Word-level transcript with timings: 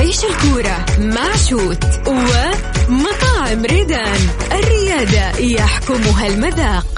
عيش 0.00 0.24
الكورة 0.24 0.86
مع 0.98 1.36
شوت 1.36 1.84
ومطاعم 2.06 3.64
ريدان. 3.64 4.20
الريادة 4.52 5.38
يحكمها 5.38 6.26
المذاق. 6.26 6.89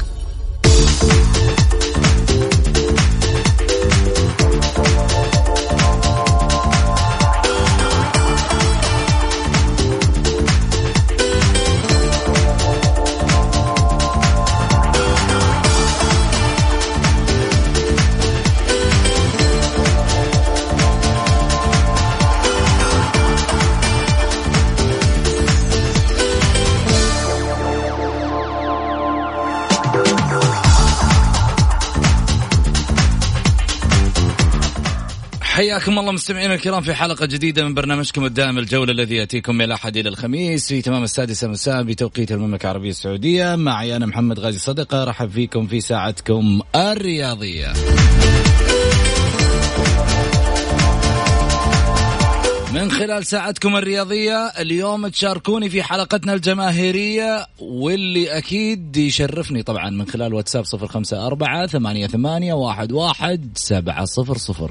حياكم 35.62 35.98
الله 35.98 36.12
مستمعينا 36.12 36.54
الكرام 36.54 36.82
في 36.82 36.94
حلقة 36.94 37.26
جديدة 37.26 37.64
من 37.64 37.74
برنامجكم 37.74 38.24
الدائم 38.24 38.58
الجولة 38.58 38.92
الذي 38.92 39.16
يأتيكم 39.16 39.54
من 39.54 39.64
الأحد 39.64 39.96
إلى 39.96 40.08
الخميس 40.08 40.68
في 40.68 40.82
تمام 40.82 41.02
السادسة 41.02 41.48
مساء 41.48 41.82
بتوقيت 41.82 42.32
المملكة 42.32 42.64
العربية 42.64 42.90
السعودية. 42.90 43.56
معي 43.56 43.96
أنا 43.96 44.06
محمد 44.06 44.38
غازي 44.38 44.58
صدقة 44.58 45.04
رحب 45.04 45.30
فيكم 45.30 45.66
في 45.66 45.80
ساعتكم 45.80 46.60
الرياضية. 46.74 47.72
من 52.74 52.90
خلال 52.90 53.26
ساعتكم 53.26 53.76
الرياضية 53.76 54.46
اليوم 54.46 55.08
تشاركوني 55.08 55.70
في 55.70 55.82
حلقتنا 55.82 56.34
الجماهيرية 56.34 57.46
واللي 57.58 58.38
أكيد 58.38 58.96
يشرفني 58.96 59.62
طبعا 59.62 59.90
من 59.90 60.06
خلال 60.06 60.34
واتساب 60.34 60.64
صفر 60.64 60.86
خمسة 60.86 61.26
أربعة 61.26 61.66
ثمانية, 61.66 62.06
ثمانية 62.06 62.54
واحد, 62.54 62.92
واحد 62.92 63.50
سبعة 63.54 64.04
صفر 64.04 64.38
صفر. 64.38 64.70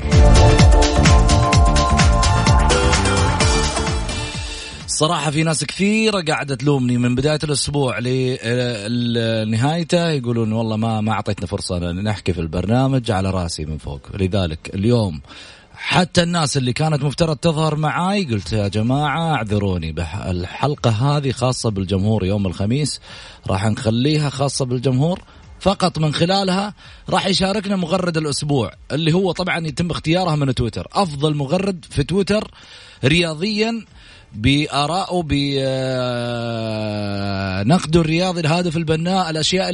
صراحة 4.87 5.31
في 5.31 5.43
ناس 5.43 5.65
كثيرة 5.65 6.21
قاعدة 6.21 6.55
تلومني 6.55 6.97
من 6.97 7.15
بداية 7.15 7.39
الأسبوع 7.43 7.99
لنهايته 7.99 10.09
يقولون 10.09 10.53
والله 10.53 10.77
ما 10.77 11.01
ما 11.01 11.11
أعطيتنا 11.11 11.47
فرصة 11.47 11.91
نحكي 11.91 12.33
في 12.33 12.41
البرنامج 12.41 13.11
على 13.11 13.29
رأسي 13.29 13.65
من 13.65 13.77
فوق. 13.77 14.01
لذلك 14.13 14.75
اليوم 14.75 15.21
حتى 15.83 16.23
الناس 16.23 16.57
اللي 16.57 16.73
كانت 16.73 17.03
مفترض 17.03 17.37
تظهر 17.37 17.75
معاي 17.75 18.23
قلت 18.23 18.53
يا 18.53 18.67
جماعة 18.67 19.35
اعذروني 19.35 19.95
الحلقة 20.29 20.89
هذه 20.89 21.31
خاصة 21.31 21.71
بالجمهور 21.71 22.25
يوم 22.25 22.47
الخميس 22.47 23.01
راح 23.47 23.65
نخليها 23.65 24.29
خاصة 24.29 24.65
بالجمهور 24.65 25.19
فقط 25.59 25.99
من 25.99 26.13
خلالها 26.13 26.73
راح 27.09 27.27
يشاركنا 27.27 27.75
مغرد 27.75 28.17
الأسبوع 28.17 28.71
اللي 28.91 29.13
هو 29.13 29.31
طبعا 29.31 29.67
يتم 29.67 29.91
اختيارها 29.91 30.35
من 30.35 30.55
تويتر. 30.55 30.87
أفضل 30.93 31.35
مغرد 31.35 31.85
في 31.89 32.03
تويتر 32.03 32.51
رياضيا 33.05 33.85
بآرائه 34.33 35.21
بنقده 37.63 38.01
الرياضي 38.01 38.39
الهادف 38.39 38.77
البناء 38.77 39.29
الأشياء 39.29 39.69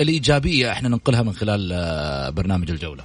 الإيجابية 0.00 0.72
إحنا 0.72 0.88
ننقلها 0.88 1.22
من 1.22 1.32
خلال 1.32 1.70
آه، 1.72 2.30
برنامج 2.30 2.70
الجولة. 2.70 3.04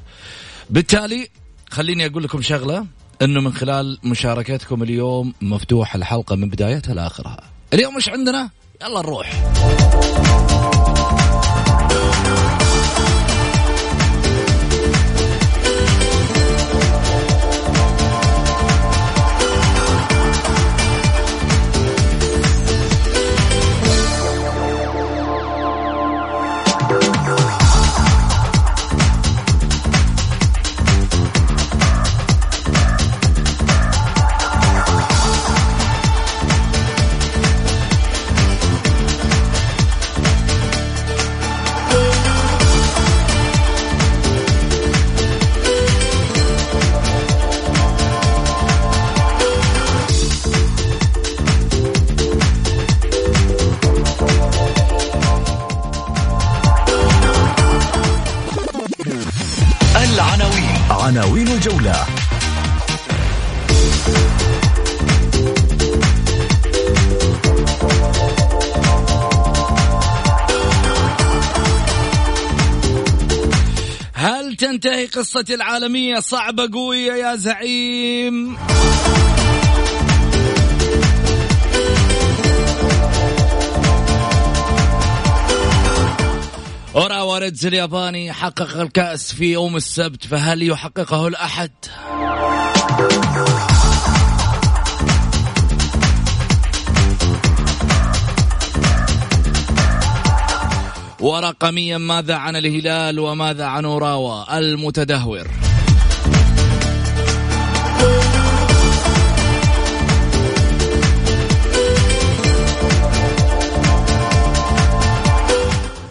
بالتالي 0.69 1.27
خليني 1.71 2.05
أقول 2.05 2.23
لكم 2.23 2.41
شغلة 2.41 2.85
إنه 3.21 3.41
من 3.41 3.53
خلال 3.53 3.97
مشاركتكم 4.03 4.83
اليوم 4.83 5.33
مفتوح 5.41 5.95
الحلقة 5.95 6.35
من 6.35 6.49
بدايتها 6.49 6.93
لآخرها. 6.93 7.39
اليوم 7.73 7.95
مش 7.95 8.09
عندنا؟ 8.09 8.49
يلا 8.81 9.01
نروح. 9.01 9.31
قصتي 75.35 75.53
العالمية 75.53 76.19
صعبة 76.19 76.69
قوية 76.73 77.13
يا 77.13 77.35
زعيم 77.35 78.57
واريدز 87.31 87.65
الياباني 87.65 88.33
حقق 88.33 88.79
الكأس 88.79 89.33
في 89.33 89.51
يوم 89.51 89.75
السبت 89.75 90.27
فهل 90.27 90.63
يحققه 90.63 91.27
الأحد؟ 91.27 91.71
ورقميا 101.21 101.97
ماذا 101.97 102.35
عن 102.35 102.55
الهلال 102.55 103.19
وماذا 103.19 103.65
عن 103.65 103.85
أوراوا؟ 103.85 104.57
المتدهور. 104.57 105.47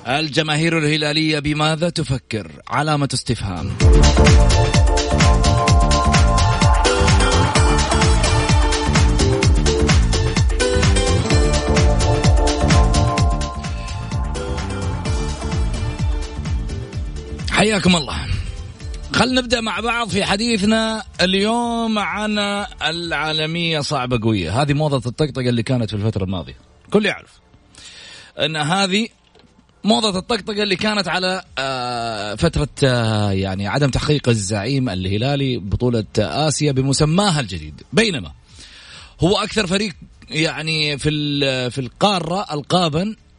الجماهير 0.06 0.78
الهلالية 0.78 1.38
بماذا 1.38 1.88
تفكر؟ 1.90 2.50
علامة 2.68 3.08
استفهام. 3.14 3.70
حياكم 17.60 17.96
الله. 17.96 18.26
خلنا 19.14 19.40
نبدأ 19.40 19.60
مع 19.60 19.80
بعض 19.80 20.08
في 20.08 20.24
حديثنا 20.24 21.04
اليوم 21.20 21.98
عن 21.98 22.38
العالمية 22.82 23.80
صعبة 23.80 24.18
قوية. 24.22 24.62
هذه 24.62 24.72
موضة 24.72 24.96
الطقطقة 24.96 25.48
اللي 25.48 25.62
كانت 25.62 25.90
في 25.90 25.96
الفترة 25.96 26.24
الماضية. 26.24 26.56
كل 26.90 27.06
يعرف 27.06 27.40
إن 28.38 28.56
هذه 28.56 29.08
موضة 29.84 30.18
الطقطقة 30.18 30.62
اللي 30.62 30.76
كانت 30.76 31.08
على 31.08 31.42
آه، 31.58 32.34
فترة 32.34 32.68
آه، 32.84 33.32
يعني 33.32 33.68
عدم 33.68 33.90
تحقيق 33.90 34.28
الزعيم 34.28 34.88
الهلالي 34.88 35.56
بطولة 35.56 36.04
آسيا 36.18 36.72
بمسماها 36.72 37.40
الجديد. 37.40 37.82
بينما 37.92 38.32
هو 39.20 39.36
أكثر 39.36 39.66
فريق 39.66 39.92
يعني 40.30 40.98
في 40.98 41.10
في 41.70 41.78
القارة 41.78 42.46
القابا 42.52 43.02
آه، 43.02 43.29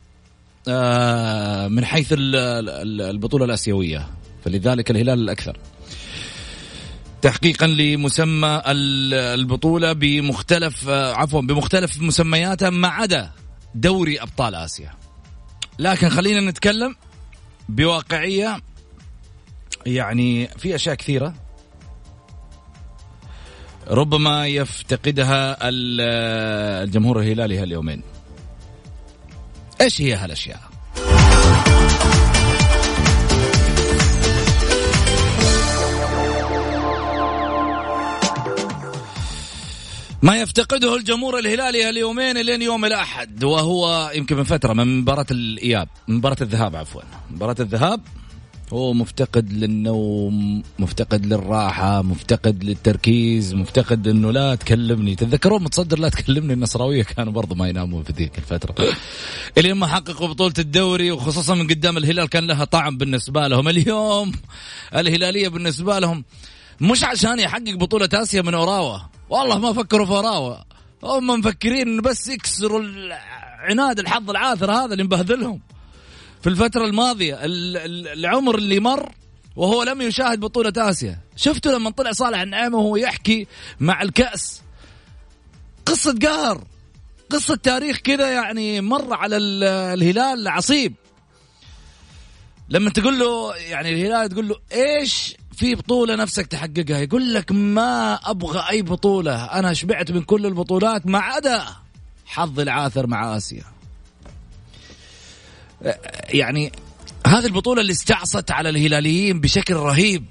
من 1.69 1.85
حيث 1.85 2.07
البطولة 2.17 3.45
الآسيوية. 3.45 4.07
فلذلك 4.45 4.91
الهلال 4.91 5.19
الأكثر. 5.19 5.57
تحقيقا 7.21 7.67
لمسمى 7.67 8.61
البطولة 8.65 9.93
بمختلف 9.93 10.89
آه، 10.89 11.13
عفوا 11.13 11.41
بمختلف 11.41 12.01
مسمياتها 12.01 12.69
ما 12.69 12.87
عدا 12.87 13.31
دوري 13.75 14.21
أبطال 14.21 14.55
آسيا. 14.55 14.93
لكن 15.79 16.09
خلينا 16.09 16.51
نتكلم 16.51 16.95
بواقعية. 17.69 18.61
يعني 19.85 20.47
في 20.47 20.75
أشياء 20.75 20.95
كثيرة. 20.95 21.33
ربما 23.87 24.47
يفتقدها 24.47 25.57
الجمهور 25.61 27.19
الهلالي 27.19 27.57
هاليومين. 27.57 28.03
إيش 29.81 30.01
هي 30.01 30.13
هالأشياء؟ 30.13 30.59
ما 40.23 40.37
يفتقده 40.37 40.95
الجمهور 40.95 41.39
الهلالي 41.39 41.89
اليومين 41.89 42.37
لين 42.37 42.61
يوم 42.61 42.85
الأحد 42.85 43.43
وهو 43.43 44.11
يمكن 44.15 44.37
من 44.37 44.43
فترة 44.43 44.73
من 44.73 44.99
مباراة 44.99 45.25
الإياب 45.31 45.87
مباراة 46.07 46.37
الذهاب 46.41 46.75
عفوا 46.75 47.01
مباراة 47.31 47.55
الذهاب 47.59 48.01
هو 48.73 48.93
مفتقد 48.93 49.53
للنوم 49.53 50.63
مفتقد 50.79 51.25
للراحة 51.25 52.01
مفتقد 52.01 52.63
للتركيز 52.63 53.53
مفتقد 53.53 54.07
إنه 54.07 54.31
لا 54.31 54.55
تكلمني. 54.55 55.15
تتذكرون 55.15 55.63
متصدر 55.63 55.99
لا 55.99 56.09
تكلمني 56.09 56.53
النصراوية 56.53 57.03
كانوا 57.03 57.33
برضو 57.33 57.55
ما 57.55 57.69
ينامون 57.69 58.03
في 58.03 58.13
ذيك 58.13 58.37
الفترة. 58.37 58.75
اليوم 59.57 59.79
ما 59.79 59.87
حققوا 59.87 60.27
بطولة 60.27 60.53
الدوري 60.59 61.11
وخصوصا 61.11 61.55
من 61.55 61.67
قدام 61.67 61.97
الهلال 61.97 62.29
كان 62.29 62.47
لها 62.47 62.65
طعم 62.65 62.97
بالنسبة 62.97 63.47
لهم. 63.47 63.67
اليوم 63.67 64.31
الهلالية 64.95 65.47
بالنسبة 65.47 65.99
لهم 65.99 66.23
مش 66.81 67.03
عشان 67.03 67.39
يحقق 67.39 67.75
بطولة 67.75 68.09
آسيا 68.13 68.41
من 68.41 68.53
أوراوا. 68.53 68.99
والله 69.29 69.57
ما 69.57 69.73
فكروا 69.73 70.05
في 70.05 70.11
أوراوا. 70.11 70.55
هم 71.03 71.27
مفكرين 71.27 72.01
بس 72.01 72.27
يكسروا 72.27 72.83
عناد 73.59 73.99
الحظ 73.99 74.29
العاثر 74.29 74.71
هذا 74.71 74.93
اللي 74.93 75.03
مبهذلهم. 75.03 75.59
في 76.41 76.49
الفترة 76.49 76.85
الماضية 76.85 77.39
العمر 77.43 78.55
اللي 78.57 78.79
مر 78.79 79.11
وهو 79.55 79.83
لم 79.83 80.01
يشاهد 80.01 80.39
بطولة 80.39 80.73
آسيا. 80.77 81.19
شفتوا 81.35 81.71
لما 81.71 81.89
طلع 81.89 82.11
صالح 82.11 82.39
النعيمة 82.39 82.77
وهو 82.77 82.95
يحكي 82.95 83.47
مع 83.79 84.01
الكأس؟ 84.01 84.61
قصة 85.85 86.19
قهر 86.21 86.63
قصة 87.29 87.55
تاريخ 87.55 87.97
كذا 87.97 88.29
يعني 88.31 88.81
مر 88.81 89.13
على 89.13 89.37
الهلال 89.37 90.47
عصيب 90.47 90.93
لما 92.69 92.89
تقول 92.89 93.19
له 93.19 93.55
يعني 93.55 93.93
الهلال 93.93 94.29
تقول 94.29 94.47
له 94.47 94.55
إيش 94.71 95.35
في 95.53 95.75
بطولة 95.75 96.15
نفسك 96.15 96.47
تحققها؟ 96.47 96.97
يقول 96.97 97.33
لك 97.33 97.51
ما 97.51 98.13
أبغى 98.13 98.69
أي 98.69 98.81
بطولة 98.81 99.45
أنا 99.45 99.73
شبعت 99.73 100.11
من 100.11 100.21
كل 100.21 100.45
البطولات 100.45 101.07
ما 101.07 101.19
عدا 101.19 101.65
حظ 102.25 102.59
العاثر 102.59 103.07
مع 103.07 103.37
آسيا. 103.37 103.63
يعني 106.29 106.71
هذه 107.27 107.45
البطولة 107.45 107.81
اللي 107.81 107.91
استعصت 107.91 108.51
على 108.51 108.69
الهلاليين 108.69 109.39
بشكل 109.39 109.73
رهيب 109.73 110.25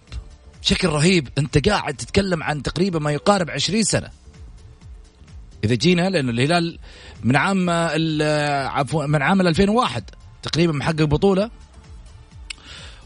بشكل 0.63 0.89
رهيب. 0.89 1.29
أنت 1.39 1.69
قاعد 1.69 1.95
تتكلم 1.95 2.43
عن 2.43 2.63
تقريبا 2.63 2.99
ما 2.99 3.13
يقارب 3.13 3.51
20 3.51 3.83
سنة. 3.83 4.09
إذا 5.65 5.75
جينا 5.75 6.11
لأنه 6.11 6.31
الهلال 6.31 6.79
من 7.25 7.37
عام 7.37 7.71
عفوا 8.71 9.07
من 9.07 9.23
عام 9.23 9.41
2001 9.41 10.05
تقريبا 10.43 10.73
محقق 10.73 11.03
بطولة. 11.03 11.51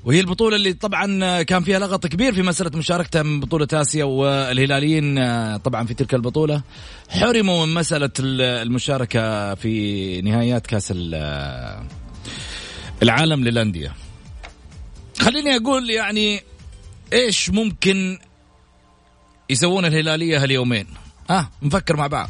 وهي 0.04 0.20
البطولة 0.20 0.56
اللي 0.56 0.72
طبعا 0.72 1.42
كان 1.42 1.62
فيها 1.62 1.78
لغط 1.78 2.06
كبير 2.06 2.34
في 2.34 2.42
مسألة 2.42 2.78
مشاركته 2.78 3.22
من 3.22 3.40
بطولة 3.40 3.68
آسيا 3.72 4.04
والهلاليين 4.04 5.16
طبعا 5.56 5.86
في 5.86 5.94
تلك 5.94 6.14
البطولة. 6.14 6.62
حرموا 7.08 7.66
من 7.66 7.74
مسألة 7.74 8.10
المشاركة 8.18 9.54
في 9.54 10.20
نهايات 10.22 10.66
كأس 10.66 10.92
العالم 13.04 13.44
للأندية. 13.44 13.92
خليني 15.20 15.56
أقول 15.56 15.90
يعني 15.90 16.42
إيش 17.12 17.50
ممكن 17.50 18.18
يسوون 19.50 19.84
الهلالية 19.84 20.42
هاليومين؟ 20.42 20.86
ها 21.30 21.38
آه 21.38 21.48
نفكر 21.62 21.96
مع 21.96 22.06
بعض. 22.06 22.28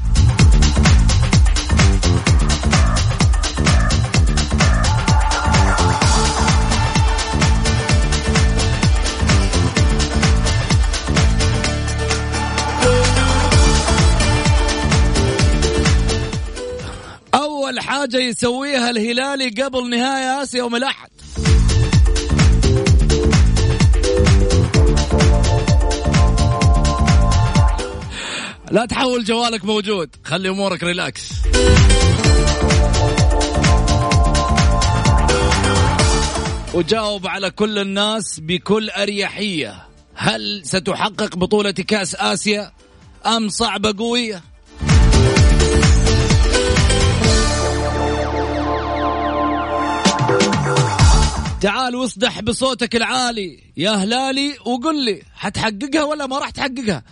أول 17.74 17.82
حاجة 17.82 18.16
يسويها 18.16 18.90
الهلالي 18.90 19.62
قبل 19.62 19.90
نهاية 19.90 20.42
آسيا 20.42 20.58
يوم 20.58 20.76
الأحد. 20.76 21.08
لا 28.70 28.86
تحول 28.86 29.24
جوالك 29.24 29.64
موجود. 29.64 30.16
خلي 30.24 30.48
أمورك 30.48 30.82
ريلاكس 30.82 31.32
وجاوب 36.74 37.26
على 37.26 37.50
كل 37.50 37.78
الناس 37.78 38.40
بكل 38.40 38.90
أريحية. 38.90 39.88
هل 40.14 40.62
ستحقق 40.64 41.36
بطولة 41.36 41.70
كأس 41.70 42.14
آسيا؟ 42.14 42.72
أم 43.26 43.48
صعبة 43.48 43.94
قوية؟ 43.98 44.53
تعال 51.60 51.96
واصدح 51.96 52.40
بصوتك 52.40 52.96
العالي. 52.96 53.58
يا 53.76 53.90
هلالي 53.90 54.54
وقل 54.66 55.04
لي 55.04 55.22
حتحققها 55.34 56.04
ولا 56.04 56.26
ما 56.26 56.38
راح 56.38 56.50
تحققها؟ 56.50 57.02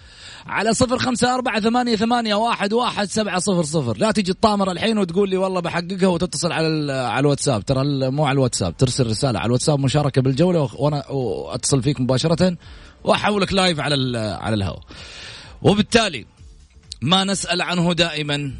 على 0.46 0.74
صفر 0.74 0.98
خمسة 0.98 1.34
أربعة 1.34 1.60
ثمانية, 1.60 1.96
ثمانية 1.96 2.34
واحد, 2.34 2.72
واحد 2.72 3.08
سبعة 3.08 3.38
صفر 3.38 3.62
صفر. 3.62 3.98
لا 3.98 4.10
تجي 4.10 4.32
تطامر 4.32 4.70
الحين 4.72 4.98
وتقول 4.98 5.30
لي 5.30 5.36
والله 5.36 5.60
بحققها 5.60 6.06
وتتصل 6.06 6.52
على 6.52 6.92
على 6.92 7.20
الواتساب. 7.20 7.64
ترى 7.64 8.10
مو 8.10 8.24
على 8.24 8.32
الواتساب 8.34 8.76
ترسل 8.76 9.06
رسالة 9.06 9.38
على 9.38 9.46
الواتساب 9.46 9.78
مشاركة 9.78 10.22
بالجولة 10.22 10.70
وأنا 10.74 11.04
أتصل 11.54 11.82
فيك 11.82 12.00
مباشرة 12.00 12.56
وأحولك 13.04 13.52
لايف 13.52 13.80
على 13.80 14.18
على 14.18 14.54
الهواء. 14.54 14.82
وبالتالي 15.62 16.26
ما 17.02 17.24
نسأل 17.24 17.62
عنه 17.62 17.92
دائما 17.92 18.52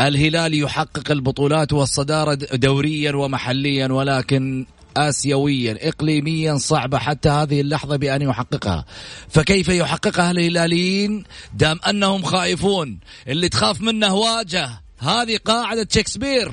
الهلال 0.00 0.54
يحقق 0.54 1.10
البطولات 1.10 1.72
والصدارة 1.72 2.34
دوريا 2.34 3.16
ومحليا 3.16 3.92
ولكن 3.92 4.66
آسيويا 4.96 5.88
إقليميا 5.88 6.56
صعبة 6.56 6.98
حتى 6.98 7.28
هذه 7.28 7.60
اللحظة 7.60 7.96
بأن 7.96 8.22
يحققها. 8.22 8.84
فكيف 9.28 9.68
يحققها 9.68 10.30
الهلاليين 10.30 11.24
دام 11.54 11.80
أنهم 11.88 12.22
خائفون 12.22 12.98
اللي 13.28 13.48
تخاف 13.48 13.80
منه 13.80 14.14
واجه 14.14 14.70
هذه 14.98 15.36
قاعدة 15.36 15.88
شكسبير. 15.90 16.52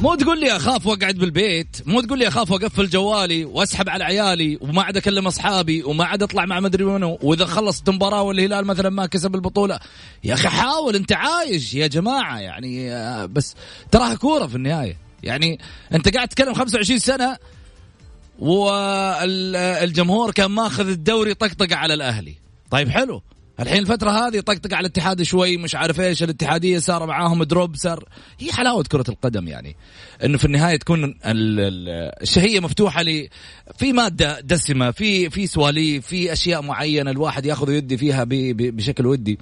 مو 0.00 0.14
تقول 0.14 0.40
لي 0.40 0.56
أخاف 0.56 0.86
وأقعد 0.86 1.14
بالبيت 1.14 1.76
مو 1.86 2.00
تقول 2.00 2.18
لي 2.18 2.28
أخاف 2.28 2.50
وأقفل 2.50 2.88
جوالي 2.88 3.44
وأسحب 3.44 3.88
على 3.88 4.04
عيالي 4.04 4.58
وما 4.60 4.82
عاد 4.82 4.96
أكلم 4.96 5.26
أصحابي 5.26 5.82
وما 5.82 6.04
عاد 6.04 6.22
أطلع 6.22 6.46
مع 6.46 6.60
مدري 6.60 6.84
منو 6.84 7.18
وإذا 7.22 7.46
خلصت 7.46 7.88
المباراه 7.88 8.22
والهلال 8.22 8.64
مثلا 8.64 8.90
ما 8.90 9.06
كسب 9.06 9.34
البطولة. 9.34 9.80
يا 10.24 10.34
أخي 10.34 10.48
حاول 10.48 10.96
أنت 10.96 11.12
عايش 11.12 11.74
يا 11.74 11.86
جماعة 11.86 12.38
يعني 12.38 12.92
آه، 12.92 13.26
بس 13.26 13.54
تراها 13.90 14.14
كورة 14.14 14.46
في 14.46 14.54
النهاية. 14.54 14.96
يعني 15.22 15.58
أنت 15.94 16.14
قاعد 16.14 16.28
تتكلم 16.28 16.54
25 16.54 16.98
سنة 16.98 17.36
والجمهور 18.38 20.30
كان 20.30 20.50
ماخذ 20.50 20.88
الدوري 20.88 21.34
طقطقة 21.34 21.76
على 21.76 21.94
الأهلي. 21.94 22.34
طيب 22.70 22.88
حلو. 22.88 23.22
الحين 23.60 23.78
الفترة 23.78 24.10
هذه 24.10 24.40
طقطق 24.40 24.74
على 24.74 24.80
الاتحاد 24.80 25.22
شوي 25.22 25.56
مش 25.56 25.74
عارف 25.74 26.00
إيش 26.00 26.22
الاتحادية 26.22 26.78
صار 26.78 27.06
معاهم 27.06 27.42
دروب 27.42 27.76
صار 27.76 28.08
هي 28.38 28.52
حلاوة 28.52 28.82
كرة 28.82 29.04
القدم 29.08 29.48
يعني 29.48 29.76
إنه 30.24 30.38
في 30.38 30.44
النهاية 30.44 30.76
تكون 30.76 31.14
الشهية 31.24 32.60
مفتوحة 32.60 33.02
لي. 33.02 33.28
في 33.78 33.92
مادة 33.92 34.40
دسمة 34.40 34.90
في 34.90 35.30
في 35.30 35.46
سواليف 35.46 36.06
في 36.06 36.32
أشياء 36.32 36.62
معينة 36.62 37.10
الواحد 37.10 37.46
ياخذ 37.46 37.68
ويدي 37.70 37.96
فيها 37.96 38.24
بشكل 38.28 39.06
ودي. 39.06 39.38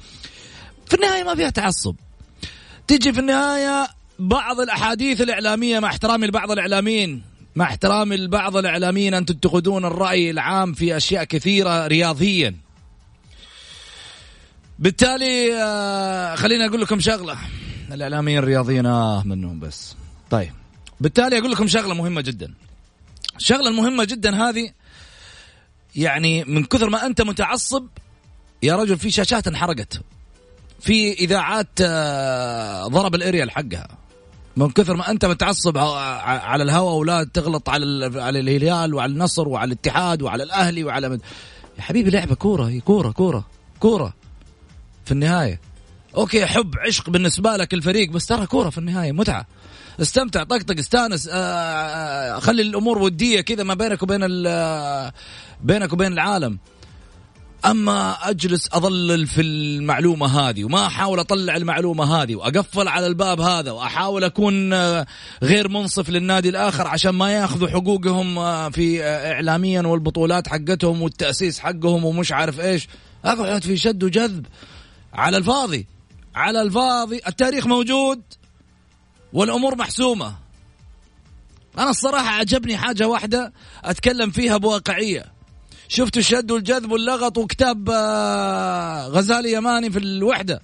في 0.86 0.94
النهاية 0.94 1.24
ما 1.24 1.34
فيها 1.34 1.50
تعصب. 1.50 1.94
تيجي 2.86 3.12
في 3.12 3.20
النهاية 3.20 3.88
بعض 4.18 4.60
الأحاديث 4.60 5.20
الإعلامية 5.20 5.78
مع 5.78 5.88
احترامي 5.88 6.26
لبعض 6.26 6.50
الإعلاميين 6.50 7.22
مع 7.56 7.64
احترامي 7.64 8.16
لبعض 8.16 8.56
الإعلاميين 8.56 9.14
ان 9.14 9.24
تنتقدون 9.24 9.84
الرأي 9.84 10.30
العام 10.30 10.72
في 10.72 10.96
أشياء 10.96 11.24
كثيرة 11.24 11.86
رياضيا. 11.86 12.67
بالتالي 14.78 15.62
آه، 15.62 16.34
خليني 16.34 16.66
أقول 16.66 16.80
لكم 16.80 17.00
شغلة. 17.00 17.38
الإعلاميين 17.92 18.38
الرياضيين 18.38 18.86
آه 18.86 19.22
منهم 19.26 19.60
بس. 19.60 19.96
طيب. 20.30 20.52
بالتالي 21.00 21.38
أقول 21.38 21.50
لكم 21.52 21.66
شغلة 21.66 21.94
مهمة 21.94 22.20
جدا. 22.20 22.54
الشغله 23.36 23.68
المهمه 23.68 24.04
جدا 24.04 24.48
هذه 24.48 24.70
يعني 25.96 26.44
من 26.44 26.64
كثر 26.64 26.90
ما 26.90 27.06
أنت 27.06 27.22
متعصب 27.22 27.86
يا 28.62 28.76
رجل 28.76 28.98
في 28.98 29.10
شاشات 29.10 29.46
انحرقت. 29.46 30.00
في 30.80 31.12
إذاعات 31.12 31.68
آه، 31.80 32.86
ضرب 32.86 33.14
الأريال 33.14 33.50
حقها. 33.50 33.88
من 34.56 34.70
كثر 34.70 34.96
ما 34.96 35.10
أنت 35.10 35.24
متعصب 35.24 35.78
على 35.78 36.62
الهواء 36.62 36.94
ولا 36.94 37.24
تغلط 37.24 37.68
على 37.68 38.10
على 38.22 38.40
الهلال 38.40 38.94
وعلى 38.94 39.12
النصر 39.12 39.48
وعلى 39.48 39.72
الاتحاد 39.72 40.22
وعلى 40.22 40.42
الأهلي 40.42 40.84
وعلى 40.84 41.08
مد... 41.08 41.20
يا 41.78 41.82
حبيبي 41.82 42.10
لعبة 42.10 42.34
كورة 42.34 42.64
هي 42.64 42.80
كورة 42.80 43.10
كورة 43.10 43.46
كورة. 43.80 44.14
في 45.08 45.12
النهاية. 45.12 45.60
أوكي 46.16 46.46
حب 46.46 46.74
عشق 46.86 47.10
بالنسبة 47.10 47.56
لك 47.56 47.74
الفريق 47.74 48.10
بس 48.10 48.26
ترى 48.26 48.46
كورة 48.46 48.70
في 48.70 48.78
النهاية 48.78 49.12
متعة. 49.12 49.46
استمتع 50.00 50.44
طقطق 50.44 50.78
استانس 50.78 51.28
آه، 51.28 51.34
آه، 51.34 52.38
خلي 52.38 52.62
الأمور 52.62 52.98
ودية 52.98 53.40
كذا 53.40 53.62
ما 53.62 53.74
بينك 53.74 54.02
وبين 54.02 54.20
بينك 55.62 55.92
وبين 55.92 56.12
العالم. 56.12 56.58
أما 57.64 58.16
أجلس 58.30 58.68
اضلل 58.72 59.26
في 59.26 59.40
المعلومة 59.42 60.40
هذه 60.40 60.64
وما 60.64 60.86
أحاول 60.86 61.18
أطلع 61.18 61.56
المعلومة 61.56 62.22
هذه 62.22 62.36
وأقفل 62.36 62.88
على 62.88 63.06
الباب 63.06 63.40
هذا 63.40 63.70
وأحاول 63.70 64.24
أكون 64.24 64.72
آه، 64.72 65.06
غير 65.42 65.68
منصف 65.68 66.10
للنادي 66.10 66.48
الآخر 66.48 66.86
عشان 66.86 67.10
ما 67.10 67.32
ياخذوا 67.32 67.68
حقوقهم 67.68 68.38
آه، 68.38 68.68
في 68.68 69.04
آه، 69.04 69.32
اعلاميا 69.32 69.82
والبطولات 69.82 70.48
حقتهم 70.48 71.02
والتأسيس 71.02 71.60
حقهم 71.60 72.04
ومش 72.04 72.32
عارف 72.32 72.60
إيش. 72.60 72.88
أقعد 73.24 73.64
في 73.64 73.76
شد 73.76 74.04
وجذب. 74.04 74.46
على 75.18 75.36
الفاضي. 75.36 75.86
على 76.34 76.62
الفاضي. 76.62 77.20
التاريخ 77.26 77.66
موجود. 77.66 78.22
والأمور 79.32 79.76
محسومة. 79.76 80.34
أنا 81.78 81.90
الصراحة 81.90 82.28
عجبني 82.28 82.76
حاجة 82.76 83.08
واحدة 83.08 83.52
أتكلم 83.84 84.30
فيها 84.30 84.56
بواقعية. 84.56 85.24
شفتوا 85.88 86.20
الشد 86.20 86.50
والجذب 86.50 86.92
واللغط 86.92 87.38
وكتاب 87.38 87.90
آه، 87.90 89.06
غزالي 89.06 89.52
يماني 89.52 89.90
في 89.90 89.98
الوحدة. 89.98 90.60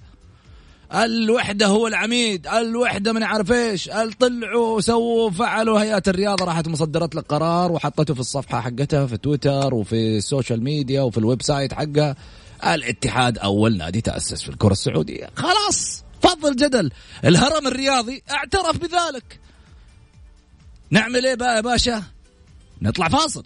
الوحدة 0.93 1.67
هو 1.67 1.87
العميد. 1.87 2.47
الوحدة 2.47 3.13
من 3.13 3.23
عارف 3.23 3.51
إيش. 3.51 3.89
طلعوا 4.19 4.81
سووا 4.81 5.31
فعلوا 5.31 5.79
هيئة 5.79 6.03
الرياضة. 6.07 6.45
راحت 6.45 6.67
مصدرت 6.67 7.15
لك 7.15 7.25
قرار 7.25 7.71
وحطته 7.71 8.13
في 8.13 8.19
الصفحة 8.19 8.61
حقتها 8.61 9.05
في 9.05 9.17
تويتر 9.17 9.73
وفي 9.73 10.17
ال 10.17 10.24
social 10.24 10.63
media 10.63 11.01
وفي 11.01 11.17
ال 11.17 11.41
website 11.41 11.73
حقها. 11.73 12.15
الاتحاد 12.63 13.37
أول 13.37 13.77
نادي 13.77 14.01
تأسس 14.01 14.41
في 14.41 14.49
الكرة 14.49 14.71
السعودية. 14.71 15.29
خلاص 15.35 16.03
فضل 16.21 16.55
جدل 16.55 16.91
الهرم 17.25 17.67
الرياضي 17.67 18.23
اعترف 18.31 18.77
بذلك. 18.77 19.39
نعمل 20.89 21.25
إيه 21.25 21.35
بقى 21.35 21.55
يا 21.55 21.61
باشا؟ 21.61 22.03
نطلع 22.81 23.07
فاصل. 23.07 23.45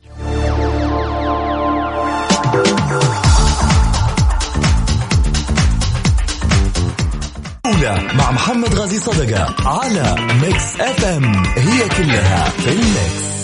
مع 8.14 8.32
محمد 8.32 8.76
غازي 8.76 9.00
صدقة 9.00 9.68
على 9.70 10.16
ميكس 10.42 10.80
اف 10.80 11.06
ام 11.06 11.46
هي 11.46 11.90
كلها 11.90 12.50
في 12.50 12.70
الميكس 12.70 13.39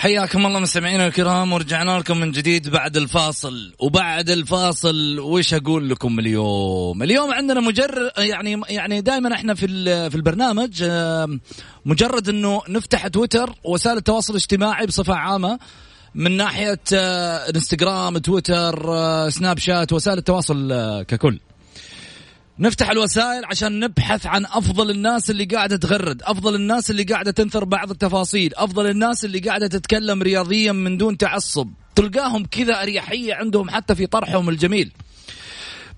حياكم 0.00 0.46
الله 0.46 0.60
مستمعينا 0.60 1.06
الكرام 1.06 1.52
ورجعنا 1.52 1.98
لكم 1.98 2.16
من 2.16 2.30
جديد 2.30 2.68
بعد 2.68 2.96
الفاصل. 2.96 3.72
وبعد 3.78 4.30
الفاصل 4.30 5.18
وش 5.18 5.54
أقول 5.54 5.90
لكم 5.90 6.18
اليوم؟ 6.18 7.02
اليوم 7.02 7.32
عندنا 7.32 7.60
مجرد 7.60 8.10
يعني 8.18 8.60
يعني 8.68 9.00
دائما 9.00 9.34
إحنا 9.34 9.54
في 9.54 9.66
في 10.10 10.14
البرنامج 10.14 10.84
مجرد 11.84 12.28
إنه 12.28 12.62
نفتح 12.68 13.06
تويتر 13.06 13.54
وسائل 13.64 13.96
التواصل 13.96 14.32
الاجتماعي 14.32 14.86
بصفة 14.86 15.14
عامة 15.14 15.58
من 16.14 16.36
ناحية 16.36 16.80
آه، 16.94 17.50
إنستغرام 17.50 18.18
تويتر 18.18 18.94
آه، 18.94 19.28
سناب 19.28 19.58
شات 19.58 19.92
وسائل 19.92 20.18
التواصل 20.18 20.72
آه، 20.72 21.02
ككل. 21.02 21.38
نفتح 22.60 22.90
الوسائل 22.90 23.44
عشان 23.44 23.80
نبحث 23.80 24.26
عن 24.26 24.46
أفضل 24.46 24.90
الناس 24.90 25.30
اللي 25.30 25.44
قاعدة 25.44 25.76
تغرد، 25.76 26.22
أفضل 26.22 26.54
الناس 26.54 26.90
اللي 26.90 27.02
قاعدة 27.02 27.30
تنثر 27.30 27.64
بعض 27.64 27.90
التفاصيل، 27.90 28.54
أفضل 28.54 28.86
الناس 28.86 29.24
اللي 29.24 29.38
قاعدة 29.38 29.66
تتكلم 29.66 30.22
رياضيا 30.22 30.72
من 30.72 30.96
دون 30.96 31.18
تعصب، 31.18 31.68
تلقاهم 31.94 32.44
كذا 32.44 32.82
أريحية 32.82 33.34
عندهم 33.34 33.70
حتى 33.70 33.94
في 33.94 34.06
طرحهم 34.06 34.48
الجميل. 34.48 34.92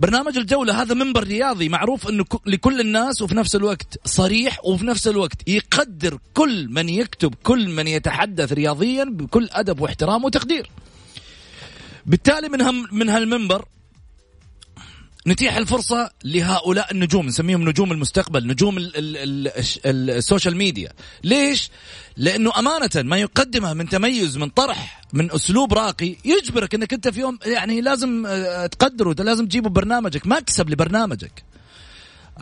برنامج 0.01 0.39
الجولة 0.39 0.83
هذا 0.83 0.95
منبر 0.95 1.25
رياضي 1.25 1.69
معروف 1.69 2.09
إنه 2.09 2.25
لكل 2.47 2.81
الناس 2.81 3.23
وفي 3.23 3.35
نفس 3.35 3.57
الوقت 3.57 3.99
صريح 4.05 4.65
وفي 4.65 4.87
نفس 4.87 5.09
الوقت 5.09 5.49
يقدر 5.49 6.19
كل 6.35 6.69
من 6.71 6.89
يكتب 6.89 7.35
كل 7.43 7.69
من 7.69 7.87
يتحدث 7.87 8.53
رياضيا 8.53 9.05
بكل 9.05 9.49
أدب 9.53 9.81
واحترام 9.81 10.25
وتقدير. 10.25 10.71
بالتالي 12.07 12.49
من 12.49 12.61
هم 12.61 12.89
من 12.93 13.09
هالمنبر 13.09 13.65
نتيح 15.27 15.57
الفرصة 15.57 16.11
لهؤلاء 16.25 16.93
النجوم 16.93 17.27
نسميهم 17.27 17.69
نجوم 17.69 17.93
المستقبل 17.93 18.47
نجوم 18.47 18.79
ال 18.79 18.93
ال 18.97 19.49
ال 19.87 20.11
السوشيال 20.11 20.57
ميديا 20.57 20.93
ليش؟ 21.25 21.71
لأنه 22.17 22.59
أمانة 22.59 22.91
ما 22.97 23.17
يقدمه 23.17 23.75
من 23.75 23.89
تميز 23.89 24.37
من 24.37 24.49
طرح 24.49 25.03
من 25.13 25.33
أسلوب 25.33 25.75
راقي 25.75 26.17
يجبرك 26.25 26.75
أنك 26.75 26.93
أنت 26.93 27.09
في 27.09 27.21
يوم 27.21 27.39
يعني 27.47 27.81
لازم 27.81 28.27
آه، 28.27 28.67
تقدره 28.67 29.25
لازم 29.25 29.47
تجيبه 29.47 29.71
برنامجك 29.71 30.27
مكسب 30.27 30.71
لبرنامجك 30.71 31.45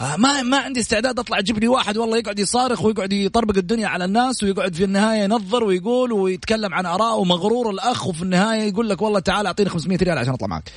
آه، 0.01 0.17
ما 0.17 0.43
ما 0.43 0.59
عندي 0.59 0.81
استعداد 0.81 1.19
أطلع 1.19 1.39
أجيب 1.39 1.59
لي 1.59 1.69
واحد 1.69 1.97
والله 1.97 2.19
يقعد 2.19 2.39
يصارخ 2.39 2.85
ويقعد 2.85 3.13
يطربق 3.13 3.57
الدنيا 3.57 3.89
على 3.89 4.05
الناس 4.05 4.43
ويقعد 4.43 4.75
في 4.75 4.85
النهاية 4.85 5.23
ينظر 5.25 5.65
ويقول 5.65 6.13
ويتكلم 6.13 6.75
عن 6.75 6.87
اراءه 6.87 7.15
ومغرور 7.15 7.71
الأخ 7.71 8.07
وفي 8.07 8.23
النهاية 8.23 8.63
يقول 8.63 8.89
لك 8.89 9.03
والله 9.03 9.21
تعال 9.21 9.47
أعطيني 9.47 9.71
500 9.71 9.99
ريال 10.03 10.19
عشان 10.19 10.33
أطلع 10.33 10.49
معك. 10.49 10.71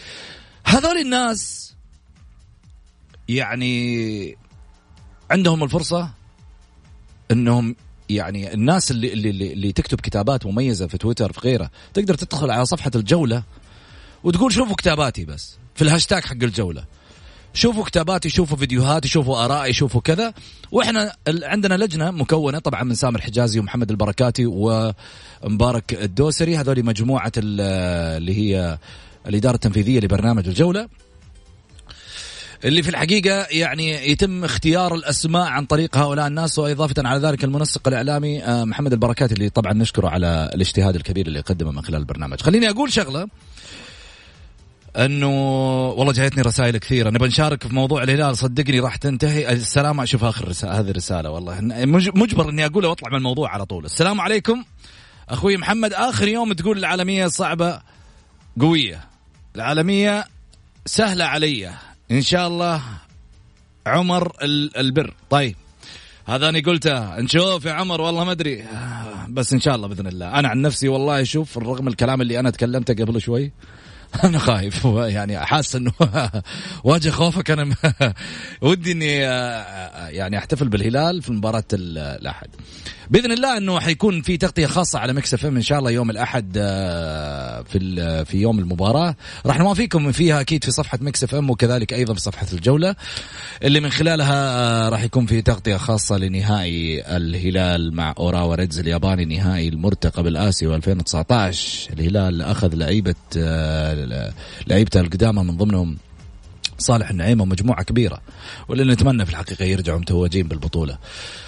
هذول 0.65 0.97
الناس 0.97 1.72
يعني 3.29 4.37
عندهم 5.31 5.63
الفرصة 5.63 6.09
إنهم 7.31 7.75
يعني 8.09 8.53
الناس 8.53 8.91
اللي 8.91 9.13
اللي 9.13 9.53
اللي 9.53 9.71
تكتب 9.71 10.01
كتابات 10.01 10.45
مميزة 10.45 10.87
في 10.87 10.97
تويتر 10.97 11.31
في 11.31 11.39
غيره 11.39 11.69
تقدر 11.93 12.15
تدخل 12.15 12.51
على 12.51 12.65
صفحة 12.65 12.91
الجولة 12.95 13.43
وتقول 14.23 14.53
شوفوا 14.53 14.75
كتاباتي 14.75 15.25
بس 15.25 15.57
في 15.75 15.81
الهاشتاج 15.81 16.23
حق 16.23 16.43
الجولة. 16.43 16.85
شوفوا 17.53 17.83
كتاباتي 17.83 18.29
شوفوا 18.29 18.57
فيديوهاتي 18.57 19.07
شوفوا 19.07 19.45
آرائي 19.45 19.73
شوفوا 19.73 20.01
كذا. 20.01 20.33
وإحنا 20.71 21.15
عندنا 21.27 21.75
لجنة 21.75 22.11
مكونة 22.11 22.59
طبعا 22.59 22.83
من 22.83 22.95
سامر 22.95 23.21
حجازي 23.21 23.59
ومحمد 23.59 23.91
البركاتي 23.91 24.45
ومبارك 24.45 25.93
الدوسري 25.93 26.57
هذول 26.57 26.85
مجموعة 26.85 27.31
اللي 27.37 28.37
هي 28.37 28.77
الإدارة 29.27 29.55
التنفيذية 29.55 29.99
لبرنامج 29.99 30.47
الجولة. 30.47 30.87
اللي 32.65 32.83
في 32.83 32.89
الحقيقة 32.89 33.47
يعني 33.51 34.11
يتم 34.11 34.43
اختيار 34.43 34.95
الأسماء 34.95 35.47
عن 35.47 35.65
طريق 35.65 35.97
هؤلاء 35.97 36.27
الناس 36.27 36.59
وإضافة 36.59 36.93
على 36.97 37.27
ذلك 37.27 37.43
المنسق 37.43 37.87
الإعلامي 37.87 38.43
آه، 38.43 38.63
محمد 38.63 38.93
البركات 38.93 39.31
اللي 39.31 39.49
طبعا 39.49 39.73
نشكره 39.73 40.07
على 40.07 40.51
الاجتهاد 40.55 40.95
الكبير 40.95 41.27
اللي 41.27 41.39
قدمه 41.39 41.71
من 41.71 41.81
خلال 41.81 41.99
البرنامج. 41.99 42.41
خليني 42.41 42.69
أقول 42.69 42.93
شغلة 42.93 43.27
إنه 44.97 45.29
والله 45.89 46.13
جايتني 46.13 46.41
رسائل 46.41 46.77
كثيرة. 46.77 47.09
نبغى 47.09 47.27
نشارك 47.27 47.67
في 47.67 47.75
موضوع 47.75 48.03
الهلال 48.03 48.37
صدقني 48.37 48.79
راح 48.79 48.95
تنتهي. 48.95 49.51
السلام 49.53 50.01
أشوف 50.01 50.23
آخر 50.23 50.47
رسالة 50.47 50.79
هذه 50.79 50.89
الرسالة 50.89 51.29
والله. 51.29 51.57
مجبر 52.15 52.49
إني 52.49 52.65
اقولها 52.65 52.89
وأطلع 52.89 53.09
من 53.09 53.17
الموضوع 53.17 53.49
على 53.49 53.65
طول. 53.65 53.85
السلام 53.85 54.21
عليكم. 54.21 54.63
أخوي 55.29 55.57
محمد 55.57 55.93
آخر 55.93 56.27
يوم 56.27 56.53
تقول 56.53 56.77
العالمية 56.77 57.27
صعبة 57.27 57.81
قوية. 58.59 59.01
العالمية 59.55 60.25
سهلة 60.85 61.25
علي. 61.25 61.73
إن 62.11 62.21
شاء 62.21 62.47
الله 62.47 62.81
عمر 63.87 64.31
البر. 64.77 65.13
طيب 65.29 65.55
هذا 66.25 66.49
أنا 66.49 66.59
قلته. 66.59 67.19
نشوف 67.19 67.65
يا 67.65 67.71
عمر 67.71 68.01
والله 68.01 68.23
ما 68.23 68.31
أدري. 68.31 68.65
بس 69.29 69.53
إن 69.53 69.59
شاء 69.59 69.75
الله 69.75 69.87
بإذن 69.87 70.07
الله. 70.07 70.39
أنا 70.39 70.47
عن 70.47 70.61
نفسي 70.61 70.87
والله 70.87 71.23
شوف 71.23 71.57
رغم 71.57 71.87
الكلام 71.87 72.21
اللي 72.21 72.39
أنا 72.39 72.49
تكلمته 72.49 72.93
قبل 72.93 73.21
شوي 73.21 73.51
أنا 74.23 74.39
خايف. 74.39 74.85
يعني 74.85 75.39
حاسس 75.39 75.75
إنه 75.75 75.91
واجه 76.83 77.09
خوفك. 77.09 77.51
أنا 77.51 77.75
ودي 78.61 78.91
إني 78.91 79.27
آه، 79.27 80.07
يعني 80.07 80.37
أحتفل 80.37 80.69
بالهلال 80.69 81.21
في 81.21 81.31
مباراة 81.31 81.63
الأحد. 81.73 82.47
بإذن 83.09 83.31
الله 83.31 83.57
إنه 83.57 83.79
حيكون 83.79 84.21
في 84.21 84.37
تغطية 84.37 84.65
خاصة 84.65 84.99
على 84.99 85.13
مكس 85.13 85.33
إف 85.33 85.45
إم 85.45 85.61
شاء 85.61 85.79
الله 85.79 85.91
يوم 85.91 86.09
الأحد 86.09 86.57
آه، 86.57 87.61
في 87.61 88.25
في 88.25 88.37
يوم 88.37 88.59
المباراة. 88.59 89.15
راح 89.45 89.59
نوافيكم 89.59 90.11
فيها 90.11 90.41
أكيد 90.41 90.63
في 90.63 90.71
صفحة 90.71 90.99
مكس 91.01 91.23
إف 91.23 91.35
إم 91.35 91.49
وكذلك 91.49 91.93
أيضا 91.93 92.13
في 92.13 92.19
صفحة 92.19 92.47
الجولة. 92.53 92.95
اللي 93.63 93.79
من 93.79 93.89
خلالها 93.89 94.59
آه، 94.85 94.89
راح 94.89 95.03
يكون 95.03 95.25
في 95.25 95.41
تغطية 95.41 95.77
خاصة 95.77 96.17
لنهائي 96.17 97.03
الهلال 97.17 97.95
مع 97.95 98.13
أوراوا 98.19 98.55
ريدز 98.55 98.79
الياباني 98.79 99.25
نهائي 99.25 99.67
المرتقب 99.67 100.27
الآسيوي 100.27 100.75
2019 100.75 101.93
الهلال 101.93 102.41
أخذ 102.41 102.75
لعيبة 102.75 103.15
لعيبته 104.67 104.99
القدامى 104.99 105.43
من 105.43 105.57
ضمنهم 105.57 105.97
صالح 106.77 107.09
النعيمة 107.09 107.43
ومجموعة 107.43 107.83
كبيرة 107.83 108.21
واللي 108.67 108.93
نتمنى 108.93 109.25
في 109.25 109.31
الحقيقة 109.31 109.65
يرجعوا 109.65 109.99
متوجين 109.99 110.47
بالبطولة. 110.47 110.97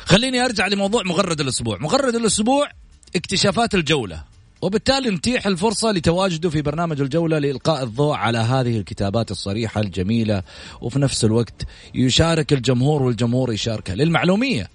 خليني 0.05 0.45
أرجع 0.45 0.67
لموضوع 0.67 1.03
مغرد 1.03 1.41
الأسبوع. 1.41 1.77
مغرد 1.77 2.15
الأسبوع 2.15 2.69
اكتشافات 3.15 3.75
الجولة 3.75 4.23
وبالتالي 4.61 5.09
نتيح 5.09 5.47
الفرصة 5.47 5.91
لتواجده 5.91 6.49
في 6.49 6.61
برنامج 6.61 7.01
الجولة 7.01 7.39
لإلقاء 7.39 7.83
الضوء 7.83 8.15
على 8.15 8.37
هذه 8.37 8.77
الكتابات 8.77 9.31
الصريحة 9.31 9.81
الجميلة 9.81 10.43
وفي 10.81 10.99
نفس 10.99 11.25
الوقت 11.25 11.65
يشارك 11.95 12.53
الجمهور 12.53 13.03
والجمهور 13.03 13.53
يشاركها. 13.53 13.95
للمعلومية 13.95 14.69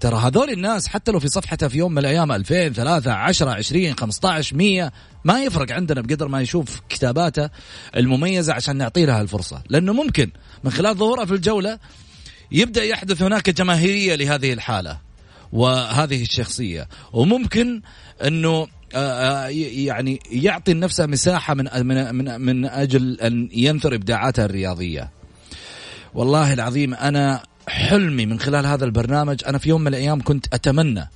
ترى 0.00 0.16
هذول 0.16 0.50
الناس 0.50 0.88
حتى 0.88 1.12
لو 1.12 1.20
في 1.20 1.28
صفحته 1.28 1.68
في 1.68 1.78
يوم 1.78 1.92
من 1.92 1.98
الأيام 1.98 2.32
2000 2.32 2.68
3 2.68 3.12
10 3.12 3.50
20 3.50 3.94
15 3.94 4.56
100 4.56 4.92
ما 5.24 5.42
يفرق 5.42 5.72
عندنا 5.72 6.00
بقدر 6.00 6.28
ما 6.28 6.40
يشوف 6.40 6.80
كتاباته 6.88 7.50
المميزة 7.96 8.52
عشان 8.52 8.76
نعطي 8.76 9.06
لها 9.06 9.22
الفرصه 9.22 9.62
لأنه 9.68 9.92
ممكن 9.92 10.30
من 10.64 10.70
خلال 10.70 10.96
ظهورها 10.96 11.24
في 11.24 11.34
الجولة 11.34 11.78
يبدأ 12.52 12.84
يحدث 12.84 13.22
هناك 13.22 13.50
جماهيرية 13.50 14.14
لهذه 14.14 14.52
الحالة 14.52 14.98
وهذه 15.52 16.22
الشخصية. 16.22 16.88
وممكن 17.12 17.82
إنه 18.26 18.66
آه، 18.94 19.46
آه، 19.46 19.48
يعني 19.48 20.18
يعطي 20.30 20.74
نفسه 20.74 21.06
مساحة 21.06 21.54
من 21.54 21.64
من 21.86 22.14
من, 22.14 22.40
من 22.40 22.64
أجل 22.64 23.20
أن 23.20 23.48
ينثر 23.52 23.94
إبداعاته 23.94 24.44
الرياضية. 24.44 25.10
والله 26.14 26.52
العظيم 26.52 26.94
أنا 26.94 27.42
حلمي 27.70 28.26
من 28.26 28.40
خلال 28.40 28.66
هذا 28.66 28.84
البرنامج. 28.84 29.40
أنا 29.46 29.58
في 29.58 29.68
يوم 29.68 29.80
من 29.80 29.88
الأيام 29.88 30.22
كنت 30.22 30.54
أتمنى 30.54 31.08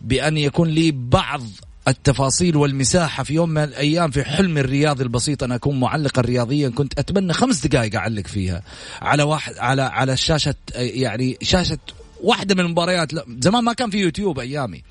بأن 0.00 0.36
يكون 0.36 0.68
لي 0.68 0.90
بعض 0.90 1.42
التفاصيل 1.88 2.56
والمساحة 2.56 3.22
في 3.22 3.34
يوم 3.34 3.48
من 3.48 3.64
الأيام 3.64 4.10
في 4.10 4.24
حلمي 4.24 4.60
الرياضي 4.60 5.02
البسيط. 5.02 5.42
أنا 5.42 5.54
أكون 5.54 5.80
معلقا 5.80 6.22
رياضيا. 6.22 6.68
كنت 6.68 6.98
أتمنى 6.98 7.32
خمس 7.32 7.66
دقائق 7.66 7.96
أعلق 7.96 8.26
فيها. 8.26 8.62
على 9.02 9.22
واحد 9.22 9.58
على 9.58 9.82
على 9.82 10.16
شاشة 10.16 10.54
يعني 10.74 11.36
شاشة 11.42 11.78
واحدة 12.22 12.54
من 12.54 12.60
المباريات. 12.60 13.12
زمان 13.42 13.64
ما 13.64 13.72
كان 13.72 13.90
في 13.90 13.98
يوتيوب 13.98 14.38
أيامي. 14.38 14.82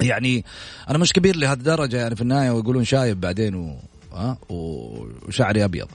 يعني 0.00 0.44
أنا 0.90 0.98
مش 0.98 1.12
كبير 1.12 1.36
لهذه 1.36 1.58
الدرجة 1.58 1.96
يعني 1.96 2.16
في 2.16 2.22
النهاية 2.22 2.50
ويقولون 2.50 2.84
شايب 2.84 3.20
بعدين 3.20 3.54
و... 3.54 3.76
وشعري 4.48 5.64
أبيض. 5.64 5.88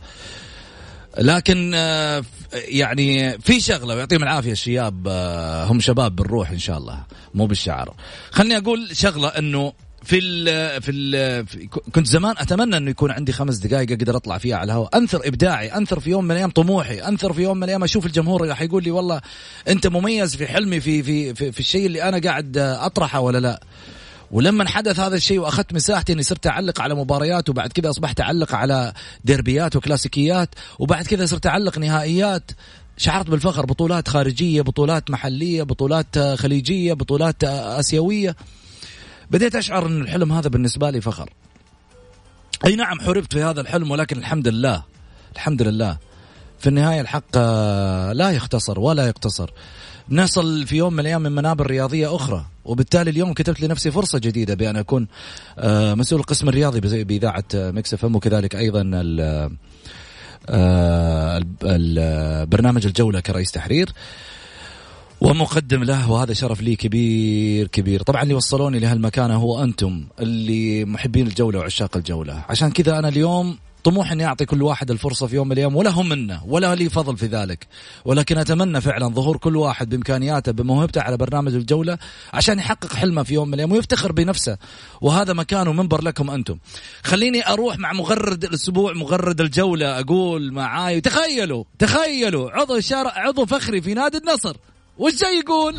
لكن 1.17 1.71
آه، 1.75 2.23
يعني 2.53 3.39
في 3.39 3.59
شغلة 3.59 3.95
ويعطيهم 3.95 4.23
العافية 4.23 4.51
الشياب 4.51 5.07
آه، 5.07 5.65
هم 5.65 5.79
شباب 5.79 6.15
بالروح 6.15 6.51
إن 6.51 6.59
شاء 6.59 6.77
الله 6.77 7.03
مو 7.33 7.45
بالشعر. 7.45 7.93
خلني 8.31 8.57
أقول 8.57 8.89
شغلة 8.93 9.27
إنه 9.27 9.73
في 10.03 10.19
ال 10.19 10.81
في, 10.81 10.91
ال 10.91 11.45
كنت 11.91 12.07
زمان 12.07 12.35
أتمنى 12.37 12.77
إنه 12.77 12.89
يكون 12.89 13.11
عندي 13.11 13.31
خمس 13.31 13.57
دقائق 13.57 13.91
أقدر 13.91 14.15
أطلع 14.15 14.37
فيها 14.37 14.55
على 14.57 14.71
الهواء. 14.71 14.97
أنثر 14.97 15.21
إبداعي 15.27 15.67
أنثر 15.67 15.99
في 15.99 16.09
يوم 16.09 16.25
من 16.25 16.31
الأيام 16.31 16.49
طموحي 16.49 16.99
أنثر 16.99 17.33
في 17.33 17.41
يوم 17.41 17.57
من 17.57 17.63
الأيام 17.63 17.83
أشوف 17.83 18.05
الجمهور 18.05 18.47
راح 18.47 18.61
يقول 18.61 18.83
لي 18.83 18.91
والله 18.91 19.21
أنت 19.67 19.87
مميز 19.87 20.35
في 20.35 20.47
حلمي 20.47 20.79
في 20.79 21.03
في 21.03 21.33
في, 21.33 21.51
في 21.51 21.59
الشيء 21.59 21.85
اللي 21.85 22.03
أنا 22.03 22.19
قاعد 22.19 22.57
أطرحه 22.57 23.19
ولا 23.19 23.37
لا. 23.37 23.61
ولما 24.31 24.69
حدث 24.69 24.99
هذا 24.99 25.15
الشيء 25.15 25.39
وأخذت 25.39 25.73
مساحتي 25.73 26.13
إني 26.13 26.23
صرت 26.23 26.47
أعلق 26.47 26.81
على 26.81 26.95
مباريات 26.95 27.49
وبعد 27.49 27.71
كذا 27.71 27.89
أصبحت 27.89 28.21
أعلق 28.21 28.55
على 28.55 28.93
ديربيات 29.25 29.75
وكلاسيكيات 29.75 30.49
وبعد 30.79 31.05
كذا 31.05 31.25
صرت 31.25 31.47
أعلق 31.47 31.77
نهائيات 31.77 32.51
شعرت 32.97 33.29
بالفخر. 33.29 33.65
بطولات 33.65 34.07
خارجية 34.07 34.61
بطولات 34.61 35.11
محلية 35.11 35.63
بطولات 35.63 36.19
خليجية 36.19 36.93
بطولات 36.93 37.43
آسيوية. 37.43 38.35
بديت 39.31 39.55
أشعر 39.55 39.85
إن 39.85 40.01
الحلم 40.01 40.33
هذا 40.33 40.49
بالنسبة 40.49 40.89
لي 40.89 41.01
فخر. 41.01 41.33
أي 42.65 42.75
نعم 42.75 42.99
حوربت 42.99 43.33
في 43.33 43.43
هذا 43.43 43.61
الحلم 43.61 43.91
ولكن 43.91 44.17
الحمد 44.17 44.47
لله 44.47 44.83
الحمد 45.35 45.61
لله. 45.61 45.97
في 46.59 46.67
النهاية 46.67 47.01
الحق 47.01 47.37
لا 48.11 48.31
يختصر 48.31 48.79
ولا 48.79 49.07
يقتصر. 49.07 49.51
نصل 50.11 50.67
في 50.67 50.75
يوم 50.75 50.93
من 50.93 50.99
الأيام 50.99 51.21
من 51.21 51.31
منابر 51.31 51.67
رياضية 51.67 52.15
أخرى 52.15 52.45
وبالتالي 52.65 53.09
اليوم 53.09 53.33
كتبت 53.33 53.61
لنفسي 53.61 53.91
فرصة 53.91 54.19
جديدة 54.19 54.55
بأن 54.55 54.75
أكون 54.75 55.07
آه، 55.59 55.93
مسؤول 55.93 56.21
القسم 56.21 56.49
الرياضي 56.49 57.03
بإذاعة 57.03 57.43
مكس 57.53 57.93
إف 57.93 58.05
إم 58.05 58.15
وكذلك 58.15 58.55
أيضا 58.55 58.81
البرنامج 61.63 62.85
الجولة 62.85 63.19
كرئيس 63.19 63.51
تحرير 63.51 63.89
ومقدم 65.21 65.83
له 65.83 66.11
وهذا 66.11 66.33
شرف 66.33 66.61
لي 66.61 66.75
كبير 66.75 67.67
كبير. 67.67 68.01
طبعا 68.01 68.23
اللي 68.23 68.33
وصلوني 68.33 68.79
لهالمكانه 68.79 69.35
هو 69.35 69.63
أنتم 69.63 70.03
اللي 70.19 70.85
محبين 70.85 71.27
الجولة 71.27 71.59
وعشاق 71.59 71.97
الجولة. 71.97 72.45
عشان 72.49 72.71
كذا 72.71 72.99
أنا 72.99 73.07
اليوم 73.07 73.57
طموح 73.83 74.11
إني 74.11 74.25
أعطي 74.25 74.45
كل 74.45 74.63
واحد 74.63 74.91
الفرصة 74.91 75.27
في 75.27 75.35
يوم 75.35 75.47
من 75.47 75.53
الأيام 75.53 75.75
ولا 75.75 75.89
هم 75.89 76.09
منا 76.09 76.41
ولا 76.45 76.75
لي 76.75 76.89
فضل 76.89 77.17
في 77.17 77.25
ذلك. 77.25 77.67
ولكن 78.05 78.37
أتمنى 78.37 78.81
فعلا 78.81 79.07
ظهور 79.07 79.37
كل 79.37 79.55
واحد 79.55 79.89
بإمكانياته 79.89 80.51
بموهبته 80.51 81.01
على 81.01 81.17
برنامج 81.17 81.55
الجولة 81.55 81.97
عشان 82.33 82.59
يحقق 82.59 82.93
حلمه 82.93 83.23
في 83.23 83.33
يوم 83.33 83.47
من 83.47 83.53
الأيام 83.53 83.71
ويفتخر 83.71 84.11
بنفسه. 84.11 84.57
وهذا 85.01 85.33
مكان 85.33 85.67
ومنبر 85.67 86.01
لكم 86.01 86.29
أنتم. 86.29 86.57
خليني 87.03 87.47
أروح 87.47 87.77
مع 87.77 87.93
مغرد 87.93 88.43
الأسبوع 88.43 88.93
مغرد 88.93 89.41
الجولة 89.41 89.99
أقول 89.99 90.53
معاي 90.53 91.01
تخيلوا 91.01 91.63
تخيلوا 91.79 92.51
عضو 92.51 92.79
شارع 92.79 93.11
عضو 93.15 93.45
فخري 93.45 93.81
في 93.81 93.93
نادي 93.93 94.17
النصر. 94.17 94.55
وش 94.97 95.13
جاي 95.15 95.39
يقول؟ 95.39 95.75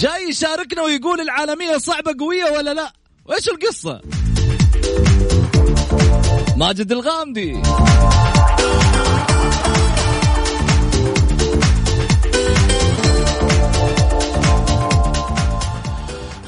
جاي 0.00 0.28
يشاركنا 0.28 0.82
ويقول 0.82 1.20
العالمية 1.20 1.76
صعبة 1.76 2.14
قوية 2.20 2.44
ولا 2.44 2.74
لا؟ 2.74 2.92
وإيش 3.24 3.48
القصة؟ 3.48 4.00
ماجد 6.56 6.92
الغامدي. 6.92 7.62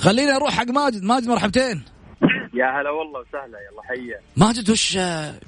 خليني 0.00 0.36
أروح 0.36 0.54
حق 0.54 0.66
ماجد. 0.66 1.02
ماجد 1.02 1.28
مرحبتين. 1.28 1.82
يا 2.54 2.80
هلا 2.80 2.90
والله 2.90 3.20
وسهلا 3.20 3.58
يلا 3.58 3.82
حيا. 3.82 4.20
ماجد 4.36 4.70
وش 4.70 4.98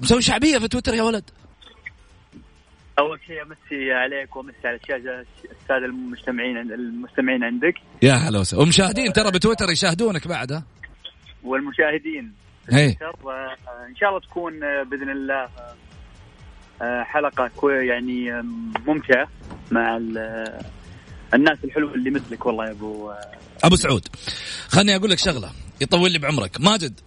مسوي 0.00 0.22
شعبية 0.22 0.58
في 0.58 0.68
تويتر 0.68 0.94
يا 0.94 1.02
ولد؟ 1.02 1.24
أول 2.98 3.20
شيء 3.26 3.42
أمسي 3.42 3.92
عليك 3.92 4.36
وأمسي 4.36 4.56
على 4.64 4.76
الشاشة 4.76 5.26
الساده 5.44 5.86
المجتمعين 5.86 6.56
المستمعين 6.56 7.44
عندك. 7.44 7.74
يا 8.02 8.12
هلا 8.12 8.38
وسهلا. 8.38 8.62
ومشاهدين 8.62 9.12
ترى 9.12 9.30
بتويتر 9.30 9.70
يشاهدونك 9.70 10.28
بعد 10.28 10.52
ها؟ 10.52 10.64
والمشاهدين. 11.44 12.32
هي. 12.70 12.88
إن 13.88 13.96
شاء 13.96 14.08
الله 14.08 14.20
تكون 14.20 14.64
آه، 14.64 14.82
بإذن 14.82 15.10
الله 15.10 15.48
آه، 16.82 17.02
حلقة 17.02 17.70
يعني 17.70 18.42
ممتعة 18.86 19.28
مع 19.70 19.96
الناس 21.34 21.58
الحلوة 21.64 21.94
اللي 21.94 22.10
مثلك 22.10 22.46
والله 22.46 22.64
يا 22.66 22.70
أبو 22.70 23.10
آه، 23.10 23.30
أبو 23.64 23.76
سعود 23.76 24.08
خلني 24.68 24.96
أقول 24.96 25.10
لك 25.10 25.18
شغلة 25.18 25.50
يطول 25.80 26.12
لي 26.12 26.18
بعمرك. 26.18 26.60
ماجد 26.60 27.00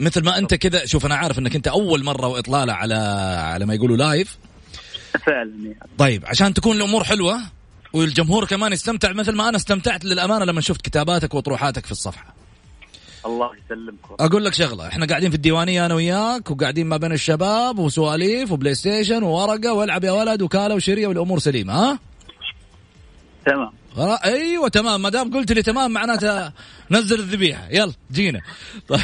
مثل 0.00 0.24
ما 0.24 0.38
أنت 0.38 0.54
كذا 0.54 0.86
شوف 0.86 1.06
أنا 1.06 1.14
عارف 1.14 1.38
إنك 1.38 1.56
أنت 1.56 1.68
أول 1.68 2.04
مرة 2.04 2.26
وإطلالة 2.26 2.72
على 2.72 2.94
على 3.38 3.66
ما 3.66 3.74
يقولوا 3.74 3.96
live 3.96 4.38
فعلا 5.26 5.52
يعني. 5.62 5.76
طيب 5.98 6.24
عشان 6.26 6.54
تكون 6.54 6.76
الأمور 6.76 7.04
حلوة 7.04 7.40
والجمهور 7.92 8.44
كمان 8.44 8.72
يستمتع 8.72 9.12
مثل 9.12 9.32
ما 9.32 9.48
أنا 9.48 9.56
استمتعت 9.56 10.04
للأمانة 10.04 10.44
لما 10.44 10.60
شفت 10.60 10.82
كتاباتك 10.82 11.34
وطروحاتك 11.34 11.86
في 11.86 11.92
الصفحة. 11.92 12.34
الله 13.26 13.50
يسلمكم 13.64 14.14
أقول 14.20 14.44
لك 14.44 14.54
شغلة 14.54 14.88
إحنا 14.88 15.06
قاعدين 15.06 15.30
في 15.30 15.36
الديوانية 15.36 15.86
أنا 15.86 15.94
وياك 15.94 16.50
وقاعدين 16.50 16.86
ما 16.86 16.96
بين 16.96 17.12
الشباب 17.12 17.78
وسواليف 17.78 18.52
وبلاي 18.52 18.74
ستيشن 18.74 19.22
وورقة 19.22 19.72
والعب 19.72 20.04
يا 20.04 20.10
ولد 20.10 20.42
وكالة 20.42 20.74
وشرية 20.74 21.06
والأمور 21.06 21.38
سليمة 21.38 21.72
ها؟ 21.72 21.98
تمام. 23.46 23.70
أيوه 24.24 24.68
تمام. 24.68 25.02
ما 25.02 25.08
دام 25.08 25.34
قلت 25.34 25.52
لي 25.52 25.62
تمام 25.62 25.90
معناته 25.90 26.52
نزل 26.90 27.20
الذبيحة. 27.20 27.68
يلا 27.70 27.92
جينا. 28.12 28.40
طيب. 28.88 29.00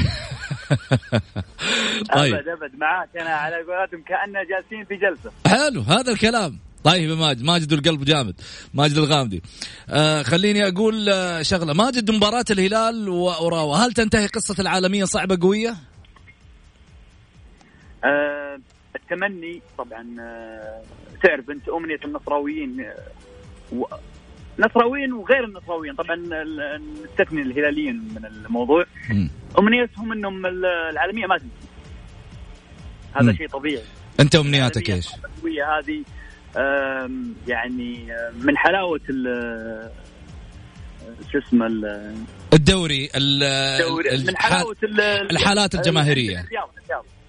طيب. 2.17 2.35
أبد 2.35 2.49
أبد 2.49 2.75
معاك. 2.79 3.09
أنا 3.21 3.31
على 3.31 3.57
قولتهم 3.57 4.03
كأننا 4.03 4.41
جالسين 4.45 4.85
في 4.85 4.97
جلسة. 4.97 5.33
حلو 5.47 5.81
هذا 5.81 6.13
الكلام. 6.13 6.59
طيب 6.85 7.11
يا 7.11 7.15
ماجد 7.15 7.43
ماجد 7.43 7.73
القلب 7.73 8.05
جامد. 8.05 8.35
ماجد 8.75 8.97
الغامدي. 8.97 9.43
آه 9.91 10.23
خليني 10.23 10.69
أقول 10.69 11.09
آه 11.09 11.43
شغلة. 11.43 11.73
ماجد 11.73 12.11
مباراة 12.11 12.45
الهلال 12.51 13.09
واوراوا 13.09 13.77
هل 13.77 13.93
تنتهي 13.93 14.27
قصة 14.27 14.55
العالمية 14.59 15.05
صعبة 15.05 15.39
قوية؟ 15.43 15.75
آه 18.05 18.59
التمني 18.97 19.63
طبعا 19.79 20.17
آه 20.21 20.83
تعرف 21.23 21.51
أنت 21.51 21.69
أمنية 21.69 22.01
النصراويين 22.05 22.81
آه 22.81 22.95
و... 23.73 23.85
نصراويين 24.59 25.13
وغير 25.13 25.45
النصراويين. 25.45 25.95
طبعا 25.95 26.17
نستثني 27.05 27.43
الهلاليين 27.43 27.97
من 27.97 28.27
الموضوع. 28.27 28.85
م. 29.11 29.29
أمنيتهم 29.59 30.13
إنهم 30.13 30.47
العالمية 30.47 31.27
ما 31.27 31.39
تنتهي 31.39 31.69
هذا 33.13 33.33
شيء 33.33 33.49
طبيعي. 33.49 33.83
أنت 34.21 34.35
أمنياتك 34.35 34.91
إيش؟ 34.91 35.09
هذه 35.45 36.05
يعني 37.49 38.07
من 38.35 38.57
حلاوة 38.57 39.01
شو 41.33 41.39
اسمه 41.39 41.67
الدوري 42.53 43.11
الدوري 43.17 44.19
من 44.27 44.37
حلاوة 44.37 44.77
الحالات 45.31 45.75
الجماهيرية. 45.75 46.41
الرياضة 46.41 46.73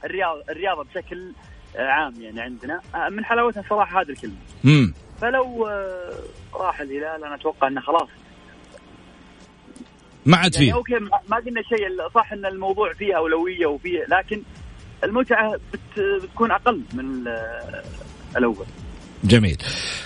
الرياضة 0.05 0.43
الرياضة 0.49 0.83
بشكل 0.83 1.31
عام 1.75 2.13
يعني 2.21 2.41
عندنا 2.41 2.81
من 3.09 3.25
حلاوتها 3.25 3.63
صراحة 3.69 4.01
هذه 4.01 4.09
الكلمة. 4.09 4.35
امم 4.65 4.93
فلو 5.23 5.67
آه، 5.67 6.13
راح 6.53 6.81
الهلال 6.81 7.23
أنا 7.25 7.35
أتوقع 7.35 7.67
إنه 7.67 7.81
خلاص. 7.81 8.09
ما 10.25 10.37
عاد 10.37 10.55
فيه. 10.55 10.67
يعني 10.67 10.73
أوكي 10.73 10.93
ما 11.29 11.37
قلنا 11.37 11.61
شيء 11.61 12.09
صح 12.15 12.33
إن 12.33 12.45
الموضوع 12.45 12.93
فيه 12.93 13.17
أولوية 13.17 13.65
وفيه 13.65 14.05
لكن 14.09 14.43
المتعة 15.03 15.55
بت 15.73 15.99
بتكون 16.23 16.51
أقل 16.51 16.81
من 16.93 17.27
الأول. 18.37 18.65
جميل. 19.23 19.57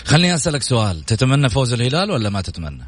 خليني 0.06 0.36
أسألك 0.36 0.62
سؤال. 0.62 1.04
تتمنى 1.04 1.50
فوز 1.50 1.74
الهلال 1.74 2.12
ولا 2.12 2.30
ما 2.30 2.42
تتمنى؟ 2.42 2.84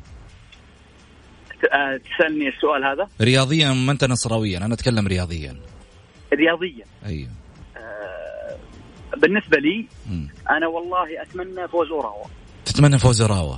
آه، 1.73 1.97
تسألني 1.97 2.47
السؤال 2.47 2.85
هذا؟ 2.85 3.07
رياضيا 3.21 3.73
ما 3.73 3.91
أنت 3.91 4.03
نصراويا 4.03 4.57
أنا 4.57 4.73
أتكلم 4.73 5.07
رياضيا. 5.07 5.55
رياضيا. 6.33 6.85
أيوه. 7.05 7.29
آه 7.29 7.38
بالنسبة 9.17 9.57
لي 9.57 9.87
م. 10.09 10.27
أنا 10.49 10.67
والله 10.67 11.21
أتمنى 11.21 11.67
فوز 11.67 11.91
أوراوا. 11.91 12.25
تتمنى 12.65 12.99
فوز 12.99 13.21
أوراوا؟ 13.21 13.55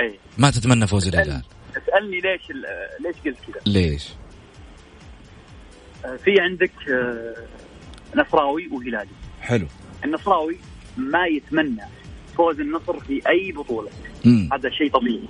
اي 0.00 0.18
ما 0.38 0.50
تتمنى 0.50 0.86
فوز 0.86 1.08
الهلال 1.08 1.42
اسألني 1.76 2.20
ليش 2.20 2.40
ليش 3.00 3.16
قلت 3.24 3.36
كذا؟ 3.52 3.62
ليش؟ 3.66 4.08
آه، 6.04 6.16
في 6.16 6.40
عندك 6.40 6.72
آه، 6.90 7.46
نصراوي 8.16 8.68
وهلالي. 8.68 9.08
حلو. 9.40 9.66
النصراوي 10.04 10.56
ما 10.96 11.26
يتمنى 11.26 11.82
فوز 12.36 12.60
النصر 12.60 13.00
في 13.00 13.28
أي 13.28 13.52
بطولة. 13.52 13.90
مم. 14.24 14.48
هذا 14.52 14.70
شيء 14.70 14.90
طبيعي. 14.90 15.28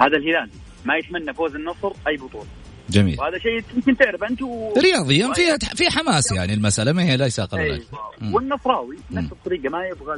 هذا 0.00 0.16
الهلال. 0.16 0.50
ما 0.84 0.96
يتمنى 0.96 1.34
فوز 1.34 1.54
النصر 1.54 1.92
أي 2.08 2.16
بطولة. 2.16 2.46
جميل. 2.90 3.20
وهذا 3.20 3.38
شيء 3.38 3.64
يمكن 3.76 3.96
تعرف 3.96 4.24
أنت 4.24 4.42
و... 4.42 4.72
رياضيا 4.78 5.32
في 5.32 5.42
في 5.76 5.90
حماس 5.90 6.32
يعني 6.32 6.54
المسألة 6.54 6.92
ما 6.92 7.02
هي 7.02 7.16
ليس 7.16 7.40
أقل 7.40 7.58
أيوة. 7.58 7.80
والنصراوي 8.32 8.96
نفس 9.10 9.32
الطريقة 9.32 9.68
ما 9.68 9.86
يبغى 9.86 10.16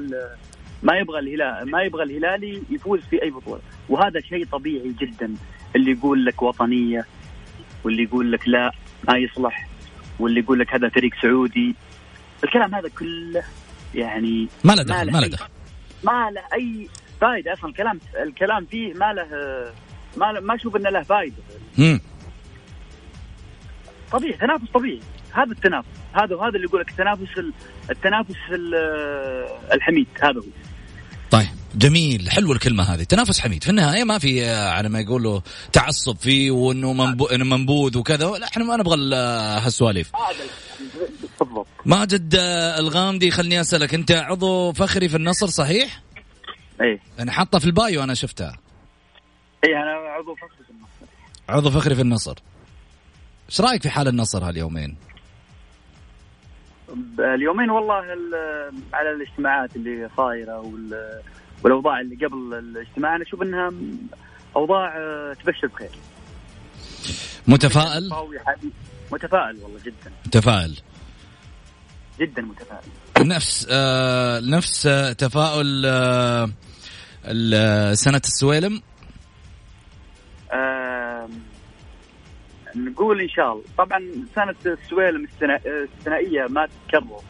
ما 0.82 0.98
يبغى 0.98 1.18
الهلال 1.18 1.70
ما 1.70 1.82
يبغى 1.82 2.02
الهلالي 2.02 2.62
يفوز 2.70 3.00
في 3.10 3.22
أي 3.22 3.30
بطولة. 3.30 3.60
وهذا 3.88 4.20
شيء 4.20 4.46
طبيعي 4.52 4.94
جدا 5.00 5.34
اللي 5.76 5.90
يقول 5.90 6.24
لك 6.24 6.42
وطنية 6.42 7.06
واللي 7.84 8.02
يقول 8.02 8.32
لك 8.32 8.48
لا 8.48 8.72
ما 9.08 9.18
يصلح 9.18 9.68
واللي 10.18 10.40
يقول 10.40 10.58
لك 10.58 10.74
هذا 10.74 10.88
فريق 10.88 11.12
سعودي. 11.22 11.74
الكلام 12.44 12.74
هذا 12.74 12.88
كله 12.88 13.42
يعني 13.94 14.48
ما 14.64 14.72
له 14.72 14.82
دخل 14.82 15.12
ما 15.12 15.18
له 15.18 15.26
دخل. 15.26 15.48
ما 16.04 16.30
له 16.30 16.42
أي 16.54 16.88
فائده 17.20 17.52
أصلا 17.52 17.70
الكلام 17.70 18.00
الكلام 18.22 18.64
فيه 18.64 18.94
ما 18.94 19.12
له 19.12 19.26
ما 20.16 20.32
له 20.32 20.40
ما 20.40 20.54
أشوف 20.54 20.76
إنه 20.76 20.90
له 20.90 21.02
فائده 21.02 21.42
طبيعي 24.12 24.32
تنافس 24.32 24.64
طبيعي. 24.74 25.00
هذا 25.32 25.52
التنافس. 25.52 25.88
هذا 26.12 26.36
وهذا 26.36 26.56
اللي 26.56 26.66
يقول 26.66 26.80
لك 26.80 26.90
التنافس 26.90 27.28
التنافس 27.90 28.34
الحميد. 29.72 30.06
هذا 30.22 30.38
هو. 30.38 30.44
طيب 31.30 31.48
جميل. 31.74 32.30
حلو 32.30 32.52
الكلمة 32.52 32.84
هذه. 32.84 33.02
تنافس 33.02 33.40
حميد. 33.40 33.64
في 33.64 33.70
النهاية 33.70 34.04
ما 34.04 34.18
في 34.18 34.44
آه، 34.44 34.70
على 34.70 34.88
ما 34.88 35.00
يقولوا 35.00 35.40
تعصب 35.72 36.16
فيه 36.16 36.50
وإنه 36.50 36.92
منبو... 36.92 37.28
منبوذ 37.32 37.98
وكذا. 37.98 38.26
لا 38.26 38.46
إحنا 38.46 38.64
ما 38.64 38.76
نبغى 38.76 39.14
هالسواليف. 39.64 40.12
بالضبط. 41.40 41.66
ماجد 41.86 42.34
آه، 42.34 42.78
الغامدي 42.78 43.30
خلني 43.30 43.60
أسألك. 43.60 43.94
أنت 43.94 44.12
عضو 44.12 44.72
فخري 44.72 45.08
في 45.08 45.16
النصر 45.16 45.46
صحيح؟ 45.46 46.02
إيه. 46.80 47.00
أنا 47.18 47.32
حاطه 47.32 47.58
في 47.58 47.66
البايو 47.66 48.02
أنا 48.02 48.14
شفتها. 48.14 48.58
إيه 49.64 49.76
أنا 49.76 49.90
عضو 49.90 50.34
فخري 50.34 50.64
في 50.64 50.70
النصر. 50.70 51.12
عضو 51.48 51.70
فخري 51.70 51.94
في 51.94 52.00
النصر. 52.00 52.34
إيش 53.52 53.60
رأيك 53.60 53.82
في 53.82 53.90
حال 53.90 54.08
النصر 54.08 54.48
هاليومين؟ 54.48 54.96
اليومين 57.18 57.70
والله 57.70 57.94
على 58.92 59.10
الاجتماعات 59.10 59.76
اللي 59.76 60.08
صايرة 60.16 60.72
والأوضاع 61.64 62.00
اللي 62.00 62.26
قبل 62.26 62.54
الاجتماع 62.54 63.16
أنا 63.16 63.24
أشوف 63.24 63.42
إنها 63.42 63.72
أوضاع 64.56 64.92
تبشر 65.34 65.66
بخير. 65.66 65.90
متفائل؟ 67.48 68.10
متفائل 69.12 69.56
والله 69.62 69.78
جدا. 69.84 70.12
متفائل. 70.26 70.80
جدا 72.20 72.42
متفائل. 72.42 73.28
نفس 73.28 73.66
آه 73.70 74.40
نفس 74.40 74.86
آه 74.86 75.12
تفاؤل 75.12 75.82
آه 75.86 76.50
سنة 77.94 78.20
السويلم؟ 78.24 78.82
آه 80.52 80.91
نقول 82.76 83.20
إن 83.20 83.28
شاء 83.28 83.52
الله. 83.52 83.64
طبعا 83.78 84.10
سنة 84.34 84.54
السويلم 84.66 85.26
الثنائية 85.66 86.46
ما 86.46 86.66
تتكرر 86.66 87.20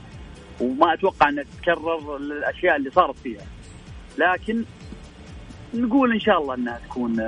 وما 0.60 0.94
أتوقع 0.94 1.28
إنها 1.28 1.44
تتكرر 1.44 2.16
الاشياء 2.16 2.76
اللي 2.76 2.90
صارت 2.90 3.18
فيها. 3.18 3.46
لكن 4.18 4.64
نقول 5.74 6.12
إن 6.12 6.20
شاء 6.20 6.38
الله 6.42 6.54
إنها 6.54 6.80
تكون 6.88 7.20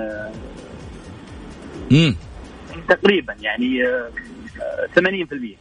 امم 1.92 2.16
تقريبا 2.88 3.36
يعني 3.40 3.82
80% 4.94 5.56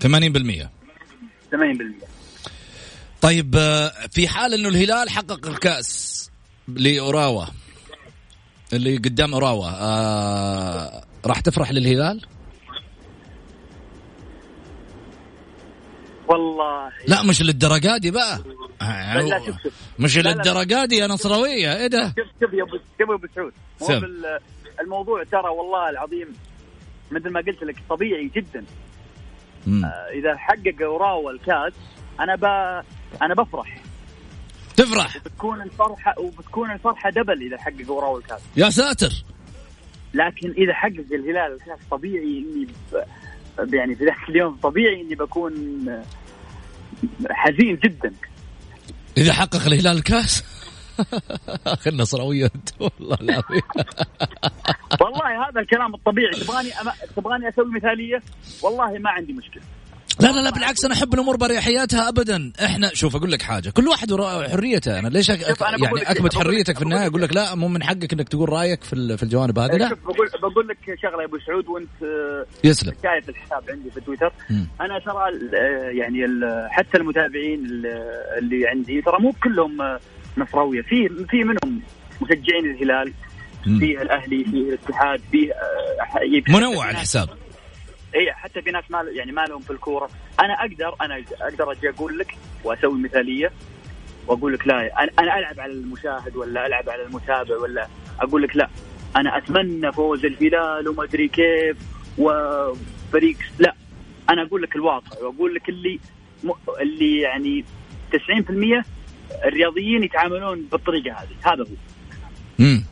80% 0.00 0.68
80% 1.52 1.58
طيب 3.20 3.56
في 4.10 4.28
حال 4.28 4.54
إنه 4.54 4.68
الهلال 4.68 5.10
حقق 5.10 5.46
الكأس 5.46 6.30
لأوراوا 6.68 7.44
اللي 8.72 8.96
قدام 8.96 9.34
أوراوا 9.34 9.66
آه 9.66 11.04
راح 11.26 11.40
تفرح 11.40 11.72
للهلال؟ 11.72 12.26
والله. 16.28 16.92
لا 17.08 17.22
مش 17.22 17.42
للدرجات 17.42 18.00
دي 18.00 18.10
بقى. 18.10 18.38
لا 18.80 19.38
شوف 19.46 19.62
شوف. 19.62 19.72
مش 19.98 20.18
للدرجات 20.18 20.88
دي 20.88 20.96
يا 20.96 21.06
نصراوية 21.06 21.76
إيه 21.76 21.86
ده؟ 21.86 22.14
شوف 22.18 22.26
شوف 22.40 22.52
يا 22.52 22.62
ابو 22.62 22.76
شوف 22.76 23.08
يا 23.10 23.14
أبو 23.14 23.26
سعود. 23.80 24.04
الموضوع 24.80 25.24
ترى 25.24 25.48
والله 25.48 25.90
العظيم 25.90 26.28
مثل 27.10 27.30
ما 27.30 27.40
قلت 27.40 27.62
لك 27.62 27.76
طبيعي 27.90 28.30
جدا. 28.36 28.64
آه 29.68 30.08
إذا 30.12 30.36
حقق 30.36 30.82
اوراوا 30.82 31.30
الكاس 31.30 31.72
أنا 32.20 32.36
ب... 32.36 32.44
أنا 33.22 33.34
بفرح. 33.34 33.80
تفرح. 34.76 35.16
وبتكون 35.16 35.62
الفرحه 35.62 36.14
وبتكون 36.18 36.70
الفرحة 36.70 37.10
دبل 37.10 37.42
إذا 37.42 37.58
حقق 37.58 37.88
اوراوا 37.88 38.18
الكاس 38.18 38.40
يا 38.56 38.70
ساتر. 38.70 39.24
لكن 40.14 40.50
إذا 40.50 40.74
حقق 40.74 41.04
الهلال 41.12 41.52
الكاس 41.52 41.78
طبيعي 41.90 42.38
إني 42.38 42.66
ب... 42.92 43.74
يعني 43.74 43.94
في 43.94 44.04
ذاك 44.04 44.28
اليوم 44.28 44.56
طبيعي 44.62 45.00
إني 45.00 45.14
بكون 45.14 45.52
حزين 47.30 47.76
جدا. 47.76 48.12
إذا 49.16 49.32
حقق 49.32 49.66
الهلال 49.66 49.96
الكاس؟ 49.96 50.44
أخي 51.66 51.90
النصراويه 51.90 52.50
أنت 52.54 52.68
والله 52.80 53.16
العظيم. 53.20 53.62
والله 55.00 55.48
هذا 55.48 55.60
الكلام 55.60 55.94
الطبيعي. 55.94 56.32
تبغاني 56.32 56.72
أم... 56.72 56.90
تبغاني 57.16 57.48
أسوي 57.48 57.70
مثالية؟ 57.74 58.22
والله 58.62 58.98
ما 58.98 59.10
عندي 59.10 59.32
مشكلة. 59.32 59.62
لا 60.20 60.32
لا 60.32 60.40
لا 60.40 60.50
بالعكس 60.50 60.84
أنا 60.84 60.94
أحب 60.94 61.14
الأمور 61.14 61.36
بريحياتها 61.36 62.08
ابدا. 62.08 62.52
إحنا 62.64 62.90
شوف 62.94 63.16
أقول 63.16 63.32
لك 63.32 63.42
حاجة. 63.42 63.70
كل 63.70 63.88
واحد 63.88 64.12
حريته. 64.50 64.98
أنا 64.98 65.08
ليش 65.08 65.30
أك... 65.30 65.62
أنا 65.62 65.84
يعني 65.84 66.02
اكبت 66.02 66.34
حريتك 66.34 66.76
في 66.78 66.82
النهاية؟ 66.82 67.06
أقول 67.06 67.22
لك 67.22 67.34
لا 67.36 67.54
مو 67.54 67.68
من 67.68 67.82
حقك 67.82 68.12
إنك 68.12 68.28
تقول 68.28 68.48
رأيك 68.48 68.84
في 68.84 69.16
في 69.16 69.22
الجوانب 69.22 69.58
هذه 69.58 69.76
لا. 69.76 69.94
بقول 69.94 70.28
بقول 70.42 70.68
لك 70.68 70.78
شغلة 71.02 71.20
يا 71.20 71.26
أبو 71.26 71.38
سعود 71.46 71.68
وأنت 71.68 71.88
يسلم. 72.64 72.92
شايف 73.02 73.28
الحساب 73.28 73.62
عندي 73.70 73.90
في 73.90 74.00
تويتر. 74.00 74.32
م. 74.50 74.64
أنا 74.80 74.98
ترى 74.98 75.24
يعني 75.98 76.20
حتى 76.70 76.98
المتابعين 76.98 77.64
اللي 78.38 78.68
عندي 78.68 79.02
ترى 79.02 79.16
مو 79.20 79.32
كلهم 79.44 79.98
نصراوية. 80.38 80.82
في 80.82 81.08
في 81.30 81.44
منهم 81.44 81.82
مشجعين 82.22 82.70
الهلال 82.70 83.12
فيه 83.64 84.02
الأهلي 84.02 84.44
فيه 84.44 84.68
الاتحاد 84.68 85.20
فيه 85.30 85.52
منوع 86.48 86.90
الحساب. 86.90 87.28
اي 88.14 88.32
حتى 88.32 88.62
في 88.62 88.70
ناس 88.70 88.84
ما 88.90 89.02
يعني 89.12 89.32
ما 89.32 89.40
لهم 89.40 89.60
في 89.60 89.70
الكورة. 89.70 90.10
أنا 90.40 90.54
أقدر 90.54 90.96
أنا 91.00 91.24
أقدر 91.40 91.72
أجي 91.72 91.88
أقول 91.88 92.18
لك 92.18 92.34
وأسوي 92.64 92.98
مثالية 92.98 93.52
وأقول 94.26 94.52
لك 94.52 94.66
لا 94.66 95.02
أنا 95.02 95.10
أنا 95.18 95.38
ألعب 95.38 95.60
على 95.60 95.72
المشاهد 95.72 96.36
ولا 96.36 96.66
ألعب 96.66 96.88
على 96.90 97.02
المتابع 97.02 97.56
ولا 97.56 97.88
أقول 98.20 98.42
لك 98.42 98.56
لا. 98.56 98.68
أنا 99.16 99.38
أتمنى 99.38 99.92
فوز 99.92 100.24
الهلال 100.24 100.88
وما 100.88 101.04
أدري 101.04 101.28
كيف 101.28 101.76
وفريق 102.18 103.36
لا. 103.58 103.74
أنا 104.30 104.42
أقول 104.42 104.62
لك 104.62 104.76
الواقع 104.76 105.18
وأقول 105.22 105.54
لك 105.54 105.68
اللي. 105.68 106.00
اللي 106.80 107.20
يعني 107.20 107.64
90% 108.12 108.84
الرياضيين 109.44 110.02
يتعاملون 110.02 110.62
بالطريقة 110.72 111.12
هذه. 111.12 111.52
هذا 111.52 111.62
هو. 111.62 111.76
امم 112.60 112.84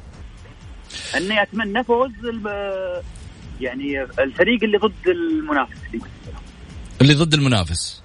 أني 1.17 1.43
أتمنى 1.43 1.85
فوز 1.85 2.11
يعني 3.61 4.03
الفريق 4.03 4.65
اللي 4.65 4.79
ضد 4.79 5.09
المنافس. 5.09 5.77
لي. 5.93 6.01
اللي 7.01 7.15
ضد 7.15 7.35
المنافس. 7.35 8.03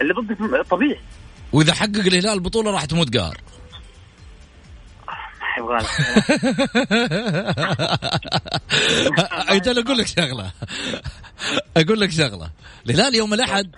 اللي 0.00 0.14
ضد 0.14 0.36
طبيعي. 0.70 1.00
وإذا 1.52 1.74
حقق 1.74 1.96
الهلال 1.96 2.28
البطولة 2.28 2.70
راح 2.70 2.84
تموت 2.84 3.16
قهر. 3.16 3.40
ما 5.40 5.46
يبغى. 5.58 5.78
أجل 9.56 9.78
أقول 9.78 9.98
لك 9.98 10.06
شغلة. 10.06 10.52
أقول 11.76 12.00
لك 12.00 12.10
شغلة. 12.10 12.50
الهلال 12.86 13.14
يوم 13.14 13.34
الأحد 13.34 13.76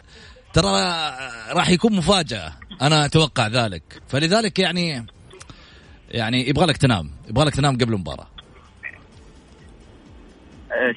ترى 0.52 0.68
راح 1.50 1.68
يكون 1.68 1.96
مفاجأة. 1.96 2.52
أنا 2.82 3.04
أتوقع 3.04 3.46
ذلك. 3.46 3.82
فلذلك 4.08 4.58
يعني 4.58 5.06
يعني 6.10 6.48
يبغى 6.48 6.66
لك 6.66 6.76
تنام. 6.76 7.10
يبغى 7.28 7.44
لك 7.44 7.54
تنام 7.54 7.74
قبل 7.74 7.94
المباراة. 7.94 8.31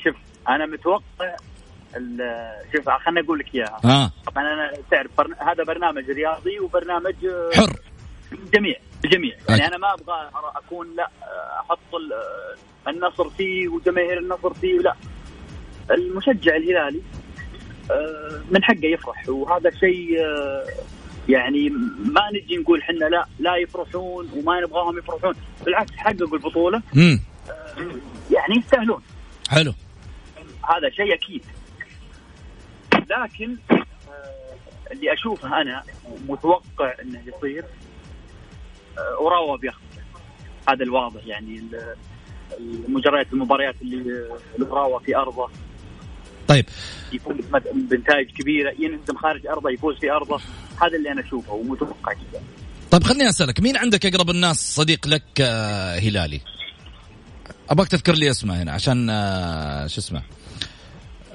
شوف 0.03 0.15
أنا 0.49 0.65
متوقع 0.65 1.35
ال- 1.95 2.51
شوف 2.75 2.89
خليني 2.89 3.19
أقول 3.25 3.39
لك 3.39 3.55
إياها. 3.55 3.79
ها 3.83 4.11
طبعا 4.27 4.43
أنا 4.53 4.71
تعرف 4.91 5.11
برن... 5.17 5.33
هذا 5.39 5.63
برنامج 5.63 6.11
رياضي 6.11 6.59
وبرنامج 6.59 7.25
آه، 7.25 7.49
حر. 7.55 7.75
الجميع 8.31 8.75
الجميع 9.05 9.33
أكيد. 9.35 9.49
يعني 9.49 9.65
أنا 9.67 9.77
ما 9.77 9.93
أبغى 9.93 10.29
أكون 10.55 10.95
لا 10.95 11.03
آه، 11.23 11.59
أحط 11.61 11.95
ال- 11.95 12.13
آه، 12.13 12.89
النصر 12.89 13.29
فيه 13.29 13.67
وجماهير 13.67 14.19
النصر 14.19 14.53
فيه 14.53 14.79
لا. 14.79 14.95
المشجع 15.91 16.55
الهلالي 16.55 17.01
آه، 17.91 18.41
من 18.51 18.63
حقه 18.63 18.85
يفرح. 18.85 19.29
وهذا 19.29 19.71
شيء 19.71 20.19
آه، 20.25 20.65
يعني 21.29 21.69
ما 22.05 22.21
نجي 22.33 22.57
نقول 22.57 22.83
حنا 22.83 23.05
لا 23.05 23.25
لا 23.39 23.55
يفرحون 23.55 24.29
وما 24.35 24.59
نبغاهم 24.61 24.97
يفرحون. 24.97 25.33
بالعكس 25.65 25.91
حققوا 25.97 26.33
البطولة. 26.37 26.81
امم 26.95 27.19
يعني 28.31 28.55
يستاهلون. 28.57 29.01
حلو. 29.49 29.73
هذا 30.69 30.89
شيء 30.89 31.13
أكيد. 31.13 31.43
لكن 32.93 33.57
آه، 33.71 34.91
اللي 34.91 35.13
أشوفه 35.13 35.61
أنا 35.61 35.83
متوقع 36.27 36.93
إنه 37.01 37.21
يصير 37.25 37.65
آه، 38.97 39.15
اوراوا 39.19 39.57
بياخذ. 39.57 39.79
هذا 40.69 40.83
الواضح 40.83 41.25
يعني 41.25 41.63
المجريات 42.59 43.33
المباريات 43.33 43.75
اللي 43.81 44.27
الاوراوا 44.59 44.99
في 44.99 45.15
أرضه. 45.15 45.49
طيب. 46.47 46.65
يفوز 47.13 47.35
بنتائج 47.73 48.31
كبيرة 48.31 48.73
ينهزم 48.79 49.17
خارج 49.17 49.47
أرضه 49.47 49.69
يفوز 49.69 49.99
في 49.99 50.11
أرضه. 50.11 50.41
هذا 50.81 50.97
اللي 50.97 51.11
أنا 51.11 51.21
أشوفه 51.21 51.53
ومتوقع 51.53 52.13
كذا 52.13 52.41
طيب 52.91 53.03
خليني 53.03 53.29
أسألك 53.29 53.59
مين 53.59 53.77
عندك 53.77 54.05
أقرب 54.05 54.29
الناس 54.29 54.75
صديق 54.75 55.07
لك 55.07 55.23
آه، 55.41 55.99
هلالي؟ 55.99 56.41
أبغاك 57.69 57.87
تذكر 57.87 58.13
لي 58.13 58.29
اسمه 58.31 58.61
هنا 58.63 58.71
عشان 58.71 59.09
آه، 59.09 59.87
شو 59.87 60.01
اسمه؟ 60.01 60.21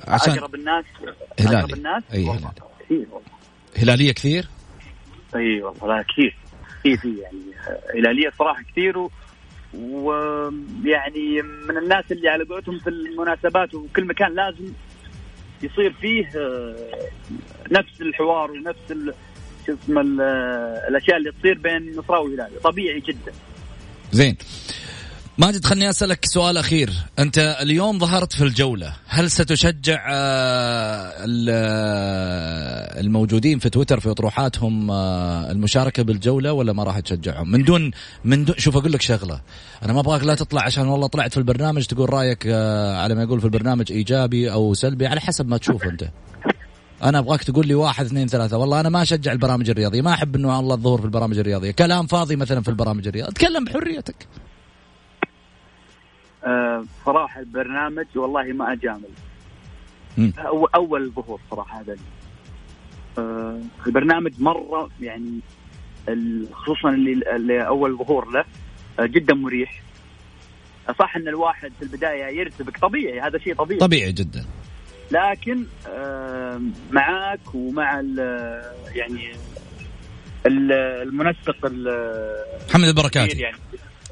عشان 0.09 0.33
أقرب 0.39 0.55
الناس 0.55 0.85
هلالي. 1.41 1.59
أقرب 1.59 1.73
الناس؟ 1.75 2.03
والله. 2.13 2.33
هلالي. 2.35 2.51
كثير 2.87 3.07
والله. 3.11 3.31
هلالية 3.79 4.13
كثير؟ 4.13 4.49
إي 5.37 5.63
والله 5.63 5.87
لا 5.97 6.03
كثير. 6.13 6.37
كثير 6.81 6.97
في 6.97 7.09
يعني. 7.19 7.39
هلالية 7.95 8.33
صراحة 8.39 8.63
كثير 8.63 8.99
و- 8.99 9.11
ويعني 9.75 11.43
من 11.69 11.77
الناس 11.79 12.05
اللي 12.13 12.29
على 12.29 12.45
قولتهم 12.45 12.79
في 12.79 12.91
المناسبات 12.91 13.75
وكل 13.75 14.05
مكان 14.05 14.35
لازم 14.35 14.73
يصير 15.63 15.93
فيه 16.01 16.27
آه، 16.37 17.09
نفس 17.71 18.01
الحوار 18.01 18.51
ونفس 18.51 18.91
ال- 18.91 19.15
شو 19.67 19.75
اسمه 19.85 20.01
ال- 20.01 20.21
الأشياء 20.89 21.17
اللي 21.17 21.33
تصير 21.33 21.59
بين 21.59 21.97
نصراوي 21.97 22.31
وهلالي 22.31 22.59
طبيعي 22.65 23.01
جدا. 23.01 23.33
زين. 24.13 24.37
ماجد 25.41 25.65
خلني 25.65 25.91
أسألك 25.91 26.25
سؤال 26.25 26.57
أخير. 26.57 26.93
أنت 27.19 27.39
اليوم 27.39 27.99
ظهرت 27.99 28.33
في 28.33 28.45
الجولة. 28.45 28.93
هل 29.07 29.31
ستشجع 29.31 30.07
آه، 30.11 31.13
آه، 31.51 33.01
الموجودين 33.01 33.59
في 33.59 33.71
تويتر 33.71 34.01
في 34.01 34.11
أطروحاتهم 34.11 34.91
آه، 34.91 35.51
المشاركة 35.51 36.03
بالجولة 36.03 36.53
ولا 36.53 36.73
ما 36.73 36.85
راح 36.85 37.01
تشجعهم؟ 37.01 37.51
من 37.51 37.65
دون 37.65 37.91
من 38.25 38.45
دون 38.45 38.59
شوف 38.59 38.77
أقول 38.77 38.93
لك 38.93 39.03
شغلة. 39.03 39.41
أنا 39.83 39.93
ما 39.93 40.01
أبغاك 40.01 40.25
لا 40.25 40.35
تطلع 40.35 40.63
عشان 40.63 40.89
والله 40.89 41.07
طلعت 41.07 41.33
في 41.33 41.39
البرنامج 41.39 41.87
تقول 41.87 42.13
رأيك 42.13 42.47
على 42.97 43.15
ما 43.15 43.23
يقول 43.23 43.41
في 43.41 43.45
البرنامج 43.45 43.93
إيجابي 43.93 44.53
أو 44.53 44.75
سلبي 44.75 45.07
على 45.07 45.21
حسب 45.21 45.49
ما 45.49 45.57
تشوف 45.57 45.85
أنت. 45.85 46.09
أنا 47.03 47.19
أبغاك 47.19 47.45
تقول 47.45 47.67
لي 47.67 47.75
واحد 47.75 48.05
اثنين 48.05 48.29
ثلاثة. 48.29 48.59
والله 48.59 48.81
أنا 48.81 48.89
ما 48.89 49.03
أشجع 49.03 49.33
البرامج 49.33 49.71
الرياضية. 49.71 50.03
ما 50.03 50.13
أحب 50.13 50.37
إنه 50.37 50.61
الله 50.61 50.75
الظهور 50.75 50.99
في 50.99 51.05
البرامج 51.05 51.39
الرياضية. 51.39 51.71
كلام 51.71 52.07
فاضي 52.07 52.37
مثلا 52.37 52.63
في 52.63 52.69
البرامج 52.69 53.09
الرياضية. 53.09 53.33
تكلم 53.33 53.65
بحريتك. 53.65 54.27
صراحة 57.07 57.41
البرنامج 57.41 58.07
والله 58.15 58.43
ما 58.43 58.73
أجامل. 58.73 59.11
أول 60.75 61.11
ظهور 61.17 61.41
صراحة 61.51 61.81
هذا. 61.81 61.97
آه، 63.19 63.61
البرنامج 63.87 64.33
مرة 64.39 64.91
يعني 65.01 65.41
خصوصا 66.53 66.89
اللي, 66.89 67.37
اللي 67.37 67.67
أول 67.67 67.97
ظهور 67.97 68.31
له 68.31 68.45
آه، 69.01 69.07
جدا 69.07 69.35
مريح. 69.35 69.83
آه، 70.89 70.93
صح 70.99 71.17
إن 71.17 71.29
الواحد 71.29 71.73
في 71.79 71.83
البداية 71.83 72.25
يرتبك 72.39 72.79
طبيعي 72.79 73.21
هذا 73.21 73.39
شيء 73.39 73.55
طبيعي. 73.55 73.81
طبيعي 73.81 74.13
جدا. 74.13 74.45
لكن 75.11 75.65
آه، 75.89 76.61
معاك 76.91 77.55
ومع 77.55 78.01
ال- 78.01 78.63
يعني 78.95 79.33
ال- 80.47 80.73
المنسق 81.09 81.67
ال- 81.67 82.45
محمد 82.69 82.85
البركاتي 82.89 83.39
يعني. 83.39 83.57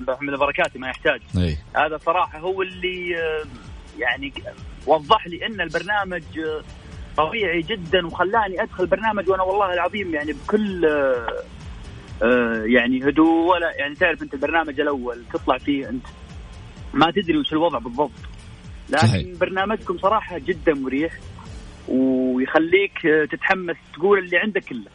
محمد 0.00 0.32
البركاتي 0.32 0.78
ما 0.78 0.88
يحتاج. 0.88 1.20
اي 1.36 1.58
هذا 1.76 1.98
صراحة 2.06 2.38
هو 2.38 2.62
اللي 2.62 3.16
آه، 3.18 3.44
يعني 3.98 4.32
وضح 4.86 5.26
لي 5.26 5.46
إن 5.46 5.60
البرنامج 5.60 6.22
آه، 6.38 6.62
طبيعي 7.16 7.60
جدا 7.60 8.06
وخلاني 8.06 8.62
أدخل 8.62 8.84
البرنامج 8.84 9.28
وأنا 9.28 9.42
والله 9.42 9.74
العظيم 9.74 10.14
يعني 10.14 10.32
بكل 10.32 10.86
آه، 12.22 12.62
يعني 12.66 13.08
هدوء. 13.08 13.50
ولا 13.50 13.72
يعني 13.78 13.94
تعرف 13.94 14.22
أنت 14.22 14.34
البرنامج 14.34 14.80
الأول 14.80 15.22
تطلع 15.32 15.58
فيه 15.58 15.88
أنت 15.88 16.06
ما 16.94 17.10
تدري 17.10 17.38
وش 17.38 17.52
الوضع 17.52 17.78
بالضبط. 17.78 18.10
لكن 18.88 19.06
صحيح. 19.06 19.38
برنامجكم 19.38 19.98
صراحة 19.98 20.38
جدا 20.38 20.74
مريح 20.74 21.12
ويخليك 21.88 22.98
تتحمس 23.30 23.76
تقول 23.94 24.18
اللي 24.18 24.38
عندك 24.38 24.64
كله. 24.64 24.90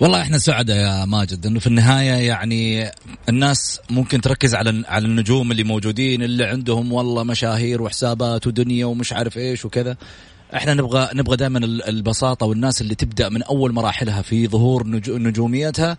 والله 0.00 0.22
إحنا 0.22 0.38
سعداء 0.38 0.76
يا 0.76 1.04
ماجد 1.04 1.46
إنه 1.46 1.60
في 1.60 1.66
النهاية 1.66 2.28
يعني 2.28 2.90
الناس 3.28 3.80
ممكن 3.90 4.20
تركز 4.20 4.54
على 4.54 4.82
على 4.88 5.06
النجوم 5.06 5.50
اللي 5.50 5.64
موجودين 5.64 6.22
اللي 6.22 6.44
عندهم 6.44 6.92
والله 6.92 7.22
مشاهير 7.22 7.82
وحسابات 7.82 8.46
ودنيا 8.46 8.86
ومش 8.86 9.12
عارف 9.12 9.38
إيش 9.38 9.64
وكذا. 9.64 9.96
إحنا 10.56 10.74
نبغى 10.74 11.08
نبغى 11.14 11.36
دائما 11.36 11.58
البساطة 11.64 12.46
والناس 12.46 12.80
اللي 12.80 12.94
تبدأ 12.94 13.28
من 13.28 13.42
أول 13.42 13.72
مراحلها 13.72 14.22
في 14.22 14.48
ظهور 14.48 14.86
نجو- 14.86 15.16
نجوميتها 15.18 15.96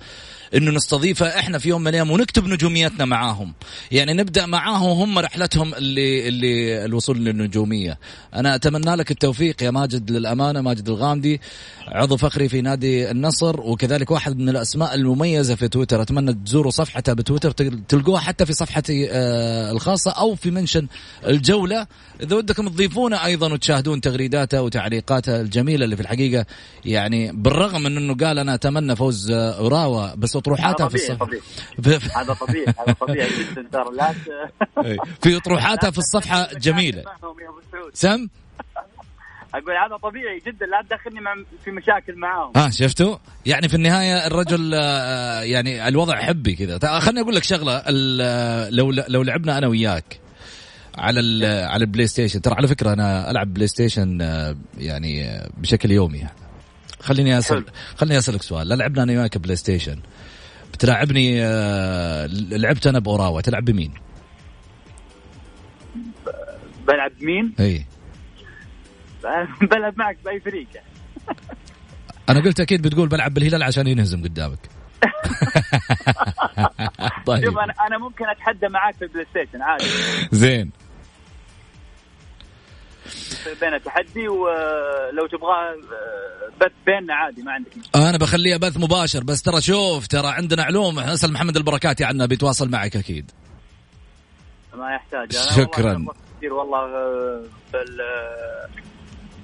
إنه 0.55 0.71
نستضيفها 0.71 1.39
إحنا 1.39 1.57
في 1.57 1.69
يوم 1.69 1.81
من 1.81 1.87
الأيام 1.87 2.11
ونكتب 2.11 2.47
نجوميتنا 2.47 3.05
معاهم. 3.05 3.53
يعني 3.91 4.13
نبدأ 4.13 4.45
معاهم 4.45 4.89
هم 5.01 5.19
رحلتهم 5.19 5.73
اللي 5.73 6.27
اللي 6.27 6.85
الوصول 6.85 7.17
للنجومية. 7.17 7.99
أنا 8.35 8.55
أتمنى 8.55 8.95
لك 8.95 9.11
التوفيق 9.11 9.63
يا 9.63 9.71
ماجد 9.71 10.11
للأمانة 10.11 10.61
ماجد 10.61 10.89
الغامدي. 10.89 11.41
عضو 11.87 12.17
فخري 12.17 12.49
في 12.49 12.61
نادي 12.61 13.11
النصر 13.11 13.61
وكذلك 13.61 14.11
واحد 14.11 14.37
من 14.37 14.49
الأسماء 14.49 14.95
المميزة 14.95 15.55
في 15.55 15.67
تويتر. 15.67 16.01
أتمنى 16.01 16.33
تزوروا 16.33 16.71
صفحته 16.71 17.13
بتويتر 17.13 17.51
تل- 17.51 17.83
تلقوها 17.87 18.19
حتى 18.19 18.45
في 18.45 18.53
صفحتي 18.53 19.07
آه، 19.11 19.71
الخاصة 19.71 20.11
أو 20.11 20.35
في 20.35 20.51
منشن 20.51 20.87
الجولة. 21.27 21.87
إذا 22.23 22.35
ودكم 22.35 22.67
تضيفونا 22.69 23.25
أيضا 23.25 23.53
وتشاهدون 23.53 24.01
تغريداته 24.45 24.61
وتعليقاته 24.61 25.41
الجميلة 25.41 25.85
اللي 25.85 25.95
في 25.95 26.01
الحقيقة. 26.01 26.45
يعني 26.85 27.31
بالرغم 27.33 27.81
من 27.83 27.97
إنه 27.97 28.15
قال 28.15 28.39
أنا 28.39 28.53
أتمنى 28.53 28.95
فوز 28.95 29.31
آه، 29.31 29.57
اوراوا 29.59 30.15
بس 30.15 30.35
أطروحاتها 30.35 30.83
هذا 30.85 30.89
في 30.89 30.95
الصفحه 30.95 31.27
هذا 32.21 32.33
طبيعي 32.33 32.65
هذا 32.79 32.93
طبيعي. 32.93 33.29
جدا 33.39 33.67
ترى 33.71 33.85
لا 33.97 34.11
ت- 34.13 35.23
في 35.23 35.37
أطروحاتها 35.37 35.91
في 35.91 35.97
الصفحة 35.97 36.47
جميلة. 36.65 37.03
سم؟ 37.93 38.27
أقول 39.55 39.73
هذا 39.85 39.97
طبيعي 40.03 40.39
جدا 40.47 40.65
لا 40.65 40.81
تدخلني 40.89 41.21
مع 41.21 41.35
في 41.65 41.71
مشاكل 41.71 42.15
معاهم. 42.15 42.51
ها 42.55 42.69
شفتوا؟ 42.69 43.17
يعني 43.45 43.67
في 43.69 43.75
النهاية 43.75 44.27
الرجل 44.27 44.71
آه، 44.75 45.41
يعني 45.41 45.87
الوضع 45.87 46.15
حبي 46.15 46.55
كذا. 46.55 46.99
خليني 46.99 47.21
أقول 47.21 47.35
لك 47.35 47.43
شغلة 47.43 47.83
لو 48.69 48.91
لو 48.91 49.23
لعبنا 49.23 49.57
أنا 49.57 49.67
وياك 49.67 50.19
على 50.97 51.47
على 51.47 51.81
البلاي 51.83 52.07
ستيشن. 52.07 52.41
ترى 52.41 52.55
على 52.55 52.67
فكرة 52.67 52.93
أنا 52.93 53.31
ألعب 53.31 53.53
بلاي 53.53 53.67
ستيشن 53.67 54.21
آه، 54.21 54.55
يعني 54.77 55.25
آه، 55.29 55.49
بشكل 55.57 55.91
يومي 55.91 56.27
خليني 56.99 57.37
اسال 57.37 57.65
خليني 57.95 58.17
أسألك 58.17 58.41
سؤال. 58.41 58.67
لعبنا 58.67 59.03
أنا 59.03 59.11
وياك 59.11 59.37
بلاي 59.37 59.55
ستيشن. 59.55 59.99
بتلاعبني 60.73 61.41
لعبت 62.57 62.87
أنا 62.87 62.99
بأوراوا. 62.99 63.41
تلعب 63.41 63.65
بمين؟ 63.65 63.93
بلعب 66.87 67.11
بمين؟ 67.19 67.53
إي. 67.59 67.85
بلعب 69.71 69.93
معك 69.97 70.17
بأي 70.25 70.39
فريق. 70.39 70.67
أنا 72.29 72.39
قلت 72.39 72.59
أكيد 72.59 72.81
بتقول 72.81 73.09
بلعب 73.09 73.33
بالهلال 73.33 73.63
عشان 73.63 73.87
ينهزم 73.87 74.23
قدامك. 74.23 74.59
طيب. 77.27 77.45
شوف 77.45 77.57
أنا 77.57 77.73
أنا 77.87 77.97
ممكن 77.97 78.25
أتحدى 78.29 78.67
معاك 78.69 78.95
في 78.95 79.01
البلاي 79.05 79.25
ستيشن 79.31 79.61
عادي. 79.61 79.85
زين. 80.31 80.71
بين 83.61 83.83
تحدي 83.83 84.27
ولو 84.27 85.27
تبغى 85.27 85.75
بث 86.61 86.71
بيننا 86.85 87.15
عادي 87.15 87.41
ما 87.41 87.51
عندك 87.51 87.77
مشكلة. 87.77 88.09
أنا 88.09 88.17
بخليها 88.17 88.57
بث 88.57 88.77
مباشر 88.77 89.23
بس 89.23 89.41
ترى 89.41 89.61
شوف 89.61 90.07
ترى 90.07 90.27
عندنا 90.27 90.63
علوم. 90.63 90.99
أسأل 90.99 91.33
محمد 91.33 91.57
البركاتي 91.57 92.03
عنا 92.03 92.25
بيتواصل 92.25 92.69
معك 92.69 92.95
أكيد. 92.95 93.31
ما 94.73 94.95
يحتاج. 94.95 95.35
أنا 95.35 95.51
شكرا. 95.51 96.05
كثير 96.37 96.53
والله 96.53 96.87
بال 97.73 98.01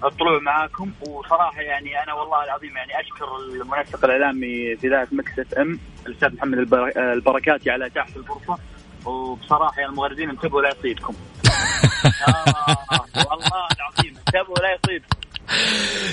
الطلوع 0.03 0.39
معاكم. 0.41 0.91
وصراحة 1.01 1.61
يعني 1.61 2.03
أنا 2.03 2.13
والله 2.13 2.43
العظيم 2.43 2.77
يعني 2.77 2.91
أشكر 2.99 3.25
المنسق 3.37 4.05
الإعلامي 4.05 4.75
في 4.75 4.87
ذات 4.87 5.13
ميكس 5.13 5.39
اف 5.39 5.53
ام 5.53 5.79
الأستاذ 6.07 6.35
محمد 6.35 6.57
البركاتي 6.97 7.71
على 7.71 7.85
إتاحة 7.85 8.09
الفرصة. 8.15 8.57
وبصراحة 9.05 9.81
يا 9.81 9.87
المغردين 9.87 10.29
انتبهوا 10.29 10.61
لا 10.61 10.69
يصيدكم 10.69 11.13
آه 12.27 12.77
والله 13.15 13.67
العظيم 13.77 14.17
انتبهوا 14.17 14.55
لا 14.57 14.73
يصيدكم 14.73 15.17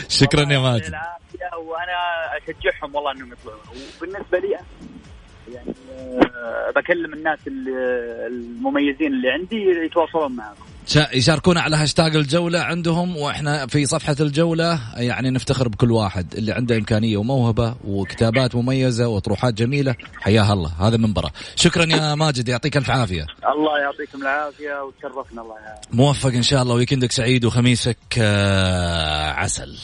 شكرا 0.08 0.52
يا 0.52 0.58
ماجد. 0.58 0.94
وأنا 1.58 1.98
أشجعهم 2.36 2.94
والله 2.94 3.12
إنهم 3.12 3.32
يطلعون 3.32 3.60
وبالنسبة 3.96 4.38
لي 4.38 4.50
يعني 5.52 5.74
أه 6.36 6.70
بكلم 6.76 7.12
الناس 7.12 7.38
المميزين 7.46 9.12
اللي 9.12 9.30
عندي 9.30 9.56
يتواصلون 9.84 10.36
معكم. 10.36 10.67
يشاركونا 10.96 11.60
على 11.60 11.76
هاشتاج 11.76 12.16
الجولة 12.16 12.60
عندهم 12.60 13.16
وإحنا 13.16 13.66
في 13.66 13.86
صفحة 13.86 14.16
الجولة 14.20 14.80
يعني 14.96 15.30
نفتخر 15.30 15.68
بكل 15.68 15.92
واحد 15.92 16.34
اللي 16.34 16.52
عنده 16.52 16.76
إمكانية 16.76 17.16
وموهبة 17.16 17.74
وكتابات 17.84 18.54
مميزة 18.54 19.08
وطروحات 19.08 19.54
جميلة 19.54 19.94
حياه 20.20 20.52
الله 20.52 20.72
هذا 20.80 20.96
منبره 20.96 21.30
شكرا 21.56 21.84
يا 21.84 22.14
ماجد 22.14 22.48
يعطيك 22.48 22.76
ألف 22.76 22.90
عافية. 22.90 23.26
الله 23.54 23.78
يعطيكم 23.78 24.22
العافية 24.22 24.82
وتشرفنا 24.82 25.42
الله 25.42 25.54
يعافية. 25.54 25.88
موفق 25.92 26.30
إن 26.30 26.42
شاء 26.42 26.62
الله 26.62 26.74
ويكندك 26.74 27.12
سعيد 27.12 27.44
وخميسك 27.44 27.98
آه، 28.18 29.30
عسل. 29.30 29.76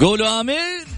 قولوا 0.00 0.40
آمين. 0.40 0.97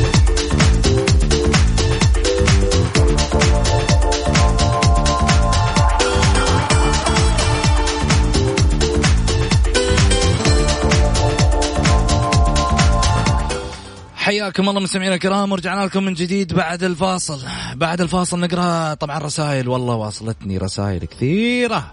حياكم 14.51 14.69
الله 14.69 14.81
مستمعينا 14.81 15.15
الكرام 15.15 15.51
ورجعنا 15.51 15.85
لكم 15.85 16.03
من 16.03 16.13
جديد 16.13 16.53
بعد 16.53 16.83
الفاصل. 16.83 17.39
بعد 17.75 18.01
الفاصل 18.01 18.39
نقرأ 18.39 18.93
طبعا 18.93 19.19
رسائل. 19.19 19.67
والله 19.67 19.95
واصلتني 19.95 20.57
رسائل 20.57 21.05
كثيرة 21.05 21.91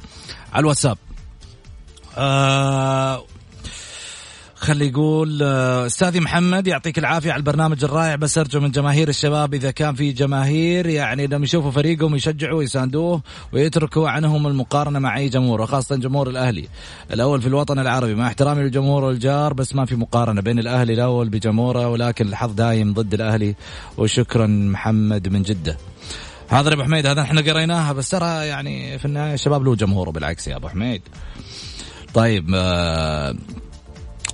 على 0.52 0.60
الواتساب. 0.60 0.98
آه 2.16 3.24
خلي 4.60 4.88
يقول 4.88 5.42
آه، 5.42 5.86
أستاذي 5.86 6.20
محمد 6.20 6.66
يعطيك 6.66 6.98
العافية 6.98 7.32
على 7.32 7.40
البرنامج 7.40 7.84
الرائع 7.84 8.14
بس 8.14 8.38
أرجو 8.38 8.60
من 8.60 8.70
جماهير 8.70 9.08
الشباب 9.08 9.54
إذا 9.54 9.70
كان 9.70 9.94
في 9.94 10.12
جماهير 10.12 10.86
يعني 10.86 11.26
لما 11.26 11.44
يشوفوا 11.44 11.70
فريقهم 11.70 12.14
يشجعوا 12.14 12.58
ويساندوه 12.58 13.22
ويتركوا 13.52 14.08
عنهم 14.08 14.46
المقارنة 14.46 14.98
مع 14.98 15.16
أي 15.16 15.28
جمهور 15.28 15.60
وخاصة 15.60 15.96
جمهور 15.96 16.28
الأهلي 16.28 16.68
الأول 17.12 17.42
في 17.42 17.48
الوطن 17.48 17.78
العربي. 17.78 18.14
مع 18.14 18.26
احترامي 18.26 18.62
للجمهور 18.62 19.04
والجار 19.04 19.52
بس 19.52 19.74
ما 19.74 19.84
في 19.84 19.96
مقارنة 19.96 20.40
بين 20.40 20.58
الأهلي 20.58 20.92
الأول 20.92 21.28
بجمهوره 21.28 21.88
ولكن 21.88 22.28
الحظ 22.28 22.52
دايم 22.52 22.94
ضد 22.94 23.14
الأهلي 23.14 23.54
وشكرا 23.98 24.46
محمد 24.46 25.28
من 25.28 25.42
جدة. 25.42 25.76
حاضر 26.50 26.70
يا 26.70 26.74
أبو 26.74 26.82
حميد 26.82 27.06
هذا 27.06 27.20
إحنا 27.20 27.40
قريناها 27.40 27.92
بس 27.92 28.08
ترى 28.08 28.46
يعني 28.46 28.98
في 28.98 29.04
النهاية 29.04 29.34
الشباب 29.34 29.64
له 29.64 29.74
جمهوره 29.74 30.10
بالعكس 30.10 30.48
يا 30.48 30.56
أبو 30.56 30.68
حميد. 30.68 31.02
طيب 32.14 32.50
آه 32.54 33.34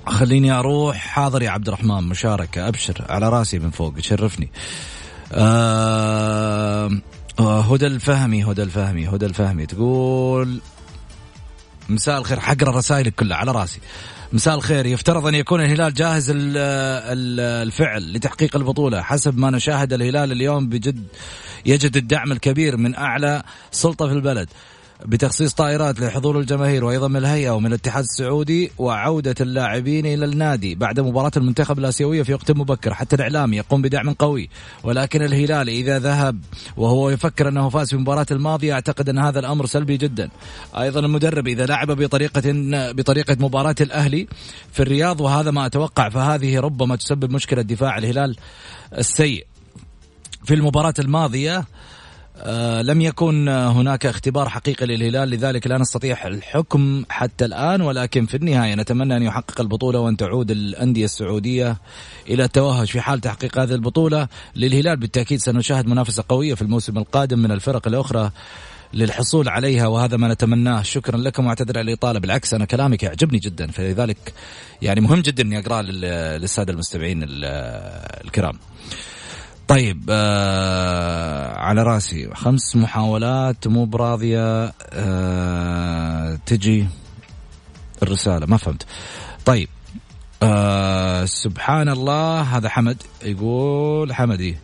خليني 0.07 0.51
أروح. 0.51 0.97
حاضر 0.97 1.41
يا 1.41 1.49
عبد 1.49 1.67
الرحمن 1.67 2.03
مشاركه 2.03 2.67
أبشر 2.67 3.05
على 3.09 3.29
رأسي 3.29 3.59
من 3.59 3.69
فوق 3.69 3.93
يشرفني 3.97 4.49
آه 5.33 6.89
هدى 7.39 7.87
الفهمي 7.87 8.43
هدى 8.43 8.63
الفهمي 8.63 9.07
هدى 9.07 9.25
الفهمي 9.25 9.65
تقول 9.65 10.59
مساء 11.89 12.17
الخير 12.17 12.39
حقرأ 12.39 12.77
رسائلك 12.77 13.15
كلها 13.15 13.37
على 13.37 13.51
رأسي. 13.51 13.79
مساء 14.33 14.55
الخير 14.55 14.85
يفترض 14.85 15.27
أن 15.27 15.35
يكون 15.35 15.61
الهلال 15.61 15.93
جاهز 15.93 16.31
الفعل 16.35 18.13
لتحقيق 18.13 18.55
البطولة 18.55 19.01
حسب 19.01 19.37
ما 19.37 19.49
نشاهد 19.49 19.93
الهلال 19.93 20.31
اليوم 20.31 20.69
بجد 20.69 21.03
يجد 21.65 21.97
الدعم 21.97 22.31
الكبير 22.31 22.77
من 22.77 22.95
أعلى 22.95 23.43
سلطة 23.71 24.07
في 24.07 24.13
البلد. 24.13 24.49
بتخصيص 25.05 25.53
طائرات 25.53 25.99
لحضور 25.99 26.39
الجماهير 26.39 26.85
وأيضا 26.85 27.07
من 27.07 27.17
الهيئة 27.17 27.49
ومن 27.49 27.65
الاتحاد 27.65 28.03
السعودي 28.03 28.71
وعودة 28.77 29.35
اللاعبين 29.41 30.05
إلى 30.05 30.25
النادي 30.25 30.75
بعد 30.75 30.99
مباراة 30.99 31.31
المنتخب 31.37 31.79
الاسيويه 31.79 32.23
في 32.23 32.33
وقت 32.33 32.51
مبكر. 32.51 32.93
حتى 32.93 33.15
الإعلام 33.15 33.53
يقوم 33.53 33.81
بدعم 33.81 34.13
قوي 34.13 34.49
ولكن 34.83 35.21
الهلال 35.21 35.69
إذا 35.69 35.99
ذهب 35.99 36.39
وهو 36.77 37.09
يفكر 37.09 37.47
أنه 37.47 37.69
فاز 37.69 37.87
في 37.89 37.93
المباراة 37.95 38.25
الماضية 38.31 38.73
أعتقد 38.73 39.09
أن 39.09 39.19
هذا 39.19 39.39
الأمر 39.39 39.65
سلبي 39.65 39.97
جدا. 39.97 40.29
أيضا 40.77 40.99
المدرب 40.99 41.47
إذا 41.47 41.65
لعب 41.65 41.91
بطريقه 41.91 42.41
بطريقة 42.91 43.37
مباراة 43.39 43.75
الأهلي 43.81 44.27
في 44.71 44.79
الرياض 44.79 45.21
وهذا 45.21 45.51
ما 45.51 45.65
أتوقع 45.65 46.09
فهذه 46.09 46.59
ربما 46.59 46.95
تسبب 46.95 47.31
مشكلة 47.31 47.61
دفاع 47.61 47.97
الهلال 47.97 48.35
السيء. 48.97 49.45
في 50.45 50.53
المباراة 50.53 50.93
الماضية 50.99 51.65
آه 52.37 52.81
لم 52.81 53.01
يكن 53.01 53.47
هناك 53.49 54.05
اختبار 54.05 54.49
حقيقي 54.49 54.85
للهلال 54.85 55.29
لذلك 55.29 55.67
لا 55.67 55.77
نستطيع 55.77 56.27
الحكم 56.27 57.05
حتى 57.09 57.45
الآن 57.45 57.81
ولكن 57.81 58.25
في 58.25 58.37
النهاية 58.37 58.75
نتمنى 58.75 59.17
أن 59.17 59.23
يحقق 59.23 59.61
البطولة 59.61 59.99
وأن 59.99 60.17
تعود 60.17 60.51
الأندية 60.51 61.05
السعودية 61.05 61.77
إلى 62.29 62.43
التوهج 62.43 62.87
في 62.87 63.01
حال 63.01 63.21
تحقيق 63.21 63.59
هذه 63.59 63.73
البطولة. 63.73 64.27
للهلال 64.55 64.97
بالتأكيد 64.97 65.39
سنشاهد 65.39 65.87
منافسة 65.87 66.23
قوية 66.29 66.53
في 66.53 66.61
الموسم 66.61 66.97
القادم 66.97 67.39
من 67.39 67.51
الفرق 67.51 67.87
الأخرى 67.87 68.31
للحصول 68.93 69.49
عليها 69.49 69.87
وهذا 69.87 70.17
ما 70.17 70.27
نتمناه. 70.33 70.81
شكرا 70.81 71.17
لكم 71.17 71.45
واعتذر 71.45 71.77
على 71.77 71.87
الاطاله 71.91 72.19
بالعكس 72.19 72.53
أنا 72.53 72.65
كلامك 72.65 73.03
يعجبني 73.03 73.39
جدا. 73.39 73.71
فلذلك 73.71 74.33
يعني 74.81 75.01
مهم 75.01 75.21
جدا 75.21 75.43
اني 75.43 75.59
اقراه 75.59 75.81
للسادة 75.81 76.73
المستمعين 76.73 77.23
الكرام. 77.23 78.53
طيب 79.67 80.05
آه 80.09 81.57
على 81.57 81.83
راسي. 81.83 82.29
خمس 82.33 82.75
محاولات 82.75 83.67
مو 83.67 83.85
براضية 83.85 84.73
آه 84.93 86.39
تجي 86.45 86.87
الرسالة. 88.03 88.45
ما 88.45 88.57
فهمت. 88.57 88.85
طيب 89.45 89.69
آه 90.43 91.25
سبحان 91.25 91.89
الله 91.89 92.41
هذا 92.41 92.69
حمد. 92.69 93.03
يقول 93.23 94.13
حمدي. 94.13 94.57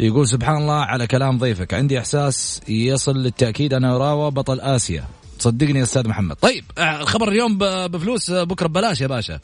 يقول 0.00 0.28
سبحان 0.28 0.56
الله 0.56 0.80
على 0.80 1.06
كلام 1.06 1.38
ضيفك. 1.38 1.74
عندي 1.74 1.98
إحساس 1.98 2.60
يصل 2.68 3.16
للتأكيد 3.16 3.74
أنا 3.74 3.98
راوى 3.98 4.30
بطل 4.30 4.60
آسيا. 4.60 5.04
صدقني 5.38 5.78
يا 5.78 5.84
أستاذ 5.84 6.08
محمد. 6.08 6.36
طيب 6.36 6.64
آه، 6.78 7.00
الخبر 7.00 7.28
اليوم 7.28 7.58
بفلوس 7.88 8.30
بكرة 8.30 8.66
ببلاش 8.66 9.00
يا 9.00 9.06
باشا. 9.06 9.40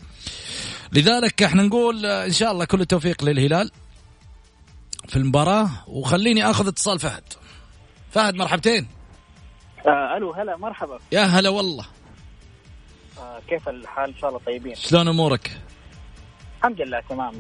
لذلك 0.92 1.42
إحنا 1.42 1.62
نقول 1.62 2.06
آه، 2.06 2.24
إن 2.26 2.32
شاء 2.32 2.52
الله 2.52 2.64
كل 2.64 2.80
التوفيق 2.80 3.24
للهلال. 3.24 3.70
في 5.08 5.16
المباراة 5.16 5.70
وخليني 5.88 6.50
آخذ 6.50 6.66
اتصال 6.68 6.98
فهد. 6.98 7.22
فهد 8.10 8.34
مرحبتين. 8.34 8.86
آه 9.86 10.16
ألو 10.16 10.32
هلا 10.32 10.56
مرحبا. 10.56 10.98
يا 11.12 11.20
هلا 11.22 11.48
والله. 11.48 11.84
آه 13.18 13.40
كيف 13.48 13.68
الحال؟ 13.68 14.10
إن 14.10 14.16
شاء 14.16 14.30
الله 14.30 14.40
طيبين. 14.46 14.74
شلون 14.74 15.08
أمورك؟ 15.08 15.50
الحمد 16.58 16.80
لله 16.80 17.00
تمام. 17.08 17.32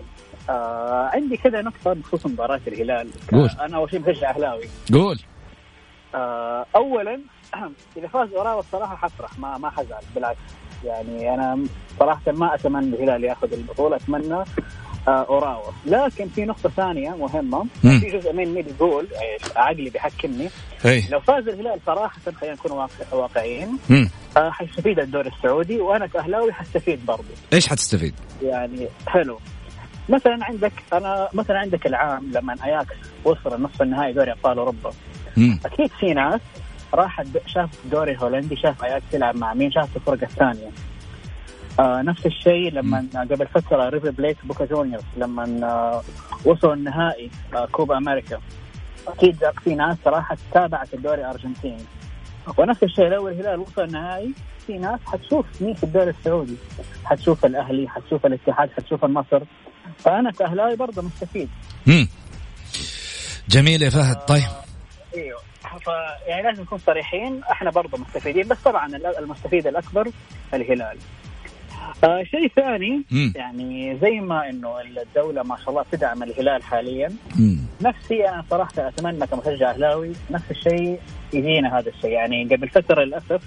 آه 0.50 1.10
عندي 1.14 1.36
كذا 1.36 1.62
نقطة 1.62 1.92
بخصوص 1.92 2.26
مباراة 2.26 2.60
الهلال. 2.66 3.10
قول. 3.32 3.50
أنا 3.60 3.76
أول 3.76 3.90
شيء 3.90 4.00
بشجع 4.00 4.30
أهلاوي. 4.30 4.64
قول. 4.92 5.20
آه 6.14 6.66
أولا 6.76 7.20
إذا 7.96 8.08
فاز 8.08 8.32
أوراوا 8.32 8.60
الصراحة 8.60 8.96
حفرح 8.96 9.38
ما 9.38 9.58
ما 9.58 9.70
حزعل 9.70 10.02
بالعكس. 10.14 10.38
يعني 10.84 11.34
أنا 11.34 11.64
صراحة 11.98 12.32
ما 12.32 12.54
أتمنى 12.54 12.96
الهلال 12.96 13.24
ياخذ 13.24 13.52
البطولة 13.52 13.96
أتمنى 13.96 14.34
آه، 14.34 14.44
أوراوا. 15.10 15.72
لكن 15.86 16.28
في 16.28 16.44
نقطة 16.44 16.68
ثانية 16.68 17.10
مهمة. 17.10 17.66
مم. 17.84 18.00
في 18.00 18.18
جزء 18.18 18.32
مني 18.32 18.62
بيقول 18.62 19.06
آه، 19.14 19.58
عقلي 19.60 19.90
بيحكمني. 19.90 20.48
اي 20.86 21.04
لو 21.10 21.20
فاز 21.20 21.48
الهلال 21.48 21.80
صراحة 21.86 22.18
خلينا 22.40 22.54
نكون 22.54 22.72
واقع- 22.72 23.12
واقعيين. 23.16 23.78
آه، 24.36 24.50
حيستفيد 24.50 24.98
الدوري 24.98 25.28
السعودي 25.38 25.80
وأنا 25.80 26.06
كأهلاوي 26.06 26.52
حستفيد 26.52 27.06
برضه 27.06 27.24
إيش 27.52 27.68
حتستفيد؟ 27.68 28.14
يعني 28.42 28.88
حلو. 29.06 29.38
مثلا 30.08 30.38
عندك 30.42 30.72
أنا 30.92 31.28
مثلا 31.34 31.58
عندك 31.58 31.86
العام 31.86 32.30
لما 32.34 32.56
اياكس 32.64 32.94
وصل 33.24 33.62
نصف 33.62 33.82
النهائي 33.82 34.12
دوري 34.12 34.32
أبطال 34.32 34.58
أوروبا. 34.58 34.90
مم. 35.36 35.60
أكيد 35.66 35.90
في 36.00 36.14
ناس 36.14 36.40
راحت 36.94 37.26
شافت 37.46 37.78
الدوري 37.84 38.12
الهولندي 38.12 38.56
شاف 38.56 38.84
اياكس 38.84 39.04
يلعب 39.14 39.36
مع 39.36 39.54
مين 39.54 39.70
شافت 39.72 39.96
الفرق 39.96 40.22
الثانية. 40.22 40.70
آه 41.80 42.02
نفس 42.02 42.26
الشيء 42.26 42.70
لما 42.72 43.06
قبل 43.14 43.46
فترة 43.46 43.88
ريفر 43.88 44.10
بليت 44.10 44.36
بوكا 44.44 44.64
جونيورز 44.64 45.04
لما 45.16 45.44
آه 45.66 46.02
وصلوا 46.44 46.74
النهائي 46.74 47.30
آه 47.54 47.66
كوبا 47.66 47.98
أمريكا. 47.98 48.40
أكيد 49.08 49.36
في 49.64 49.74
ناس 49.74 49.96
راحت 50.06 50.38
تابعت 50.52 50.94
الدوري 50.94 51.20
الأرجنتيني. 51.20 51.84
ونفس 52.58 52.82
الشيء 52.82 53.04
لو 53.04 53.28
الهلال 53.28 53.60
وصل 53.60 53.82
النهائي 53.84 54.32
في 54.66 54.78
ناس 54.78 55.00
حتشوف 55.06 55.46
مين 55.60 55.74
في 55.74 55.84
الدوري 55.84 56.10
السعودي. 56.10 56.56
حتشوف 57.04 57.44
الأهلي 57.44 57.88
حتشوف 57.88 58.26
الاتحاد 58.26 58.70
حتشوف 58.76 59.04
النصر 59.04 59.40
فأنا 59.98 60.30
كأهلاوي 60.30 60.76
برضه 60.76 61.02
مستفيد. 61.02 61.48
مم. 61.86 62.08
جميل 63.48 63.82
يا 63.82 63.90
فهد. 63.90 64.16
طيب. 64.16 64.42
أيوه. 65.14 65.40
يعني 66.26 66.42
لازم 66.42 66.62
نكون 66.62 66.78
صريحين 66.78 67.42
إحنا 67.50 67.70
برضه 67.70 67.98
مستفيدين 67.98 68.48
بس 68.48 68.58
طبعا 68.64 68.86
ال- 68.86 69.18
المستفيد 69.18 69.66
الأكبر 69.66 70.10
الهلال. 70.54 70.98
آه 72.04 72.22
شيء 72.22 72.48
ثاني 72.56 73.02
مم. 73.10 73.32
يعني 73.36 73.98
زي 74.02 74.20
ما 74.20 74.48
إنه 74.50 74.80
الدولة 74.80 75.42
ما 75.42 75.56
شاء 75.56 75.70
الله 75.70 75.84
تدعم 75.92 76.22
الهلال 76.22 76.62
حاليا 76.62 77.12
مم. 77.36 77.58
نفسي 77.82 78.28
أنا 78.28 78.44
صراحة 78.50 78.72
أتمنى 78.88 79.26
كمشجع 79.26 79.70
أهلاوي 79.70 80.12
نفس 80.30 80.50
الشيء 80.50 80.98
يجينا 81.32 81.78
هذا 81.78 81.88
الشيء 81.90 82.10
يعني 82.10 82.44
قبل 82.44 82.68
فترة 82.68 83.04
للأسف 83.04 83.42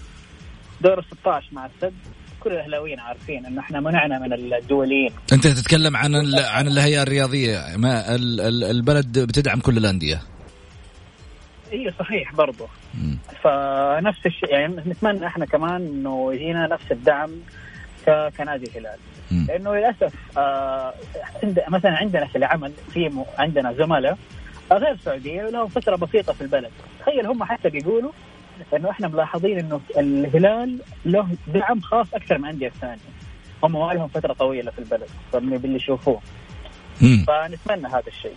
دور 0.82 1.00
ال 1.00 1.04
16 1.22 1.46
مع 1.52 1.66
السد 1.66 1.94
كل 2.40 2.52
الأهلاويين 2.52 3.00
عارفين 3.00 3.46
إنه 3.46 3.62
إحنا 3.62 3.80
منعنا 3.80 4.20
من 4.20 4.34
الدوليين 4.34 5.10
أنت 5.34 5.48
تتكلم 5.48 5.98
عن 5.98 6.16
عن 6.38 6.68
الهيئة 6.68 7.02
الرياضية 7.04 7.60
ما 7.78 8.16
ال- 8.16 8.42
ال- 8.42 8.64
البلد 8.64 9.20
بتدعم 9.20 9.60
كل 9.60 9.78
الأندية 9.78 10.22
أيوه 11.74 11.94
صحيح 12.00 12.34
برضه 12.36 12.68
مم. 12.94 13.18
فنفس 13.44 14.26
الشيء 14.26 14.50
يعني 14.50 14.76
نتمنى 14.76 15.28
إحنا 15.28 15.46
كمان 15.46 15.76
إنه 15.82 16.34
يجينا 16.34 16.68
نفس 16.68 16.92
الدعم 16.92 17.30
كنادي 18.10 18.66
الهلال. 18.66 18.98
لأنه 19.48 19.76
للأسف 19.76 20.14
آه 20.38 20.94
عند 21.44 21.64
مثلا 21.68 21.92
عندنا 21.92 22.26
في 22.28 22.38
العمل 22.38 22.72
في. 22.94 23.12
عندنا 23.38 23.74
زملاء 23.74 24.18
غير 24.72 24.98
سعودية 25.06 25.42
لهم 25.50 25.68
فترة 25.68 25.96
بسيطة 25.96 26.34
في 26.34 26.42
البلد 26.42 26.72
تخيل 27.00 27.26
هم 27.26 27.44
حتى 27.44 27.70
بيقولوا 27.70 28.12
إنه 28.74 28.90
إحنا 28.90 29.08
ملاحظين 29.08 29.60
إنه 29.60 29.82
الهلال 29.98 30.80
له 31.06 31.28
دعم 31.48 31.82
خاص 31.82 32.08
أكثر 32.14 32.38
من 32.38 32.46
الانديه 32.46 32.68
الثانية 32.68 32.98
هم 33.64 33.72
ما 33.72 33.94
لهم 33.94 34.08
فترة 34.08 34.34
طويلة 34.34 34.72
في 34.72 34.80
البلد 34.80 35.08
فمن 35.34 35.58
باللي 35.58 35.76
يشوفوه. 35.76 36.22
فنتمنى 37.00 37.88
هذا 37.88 38.04
الشيء 38.08 38.36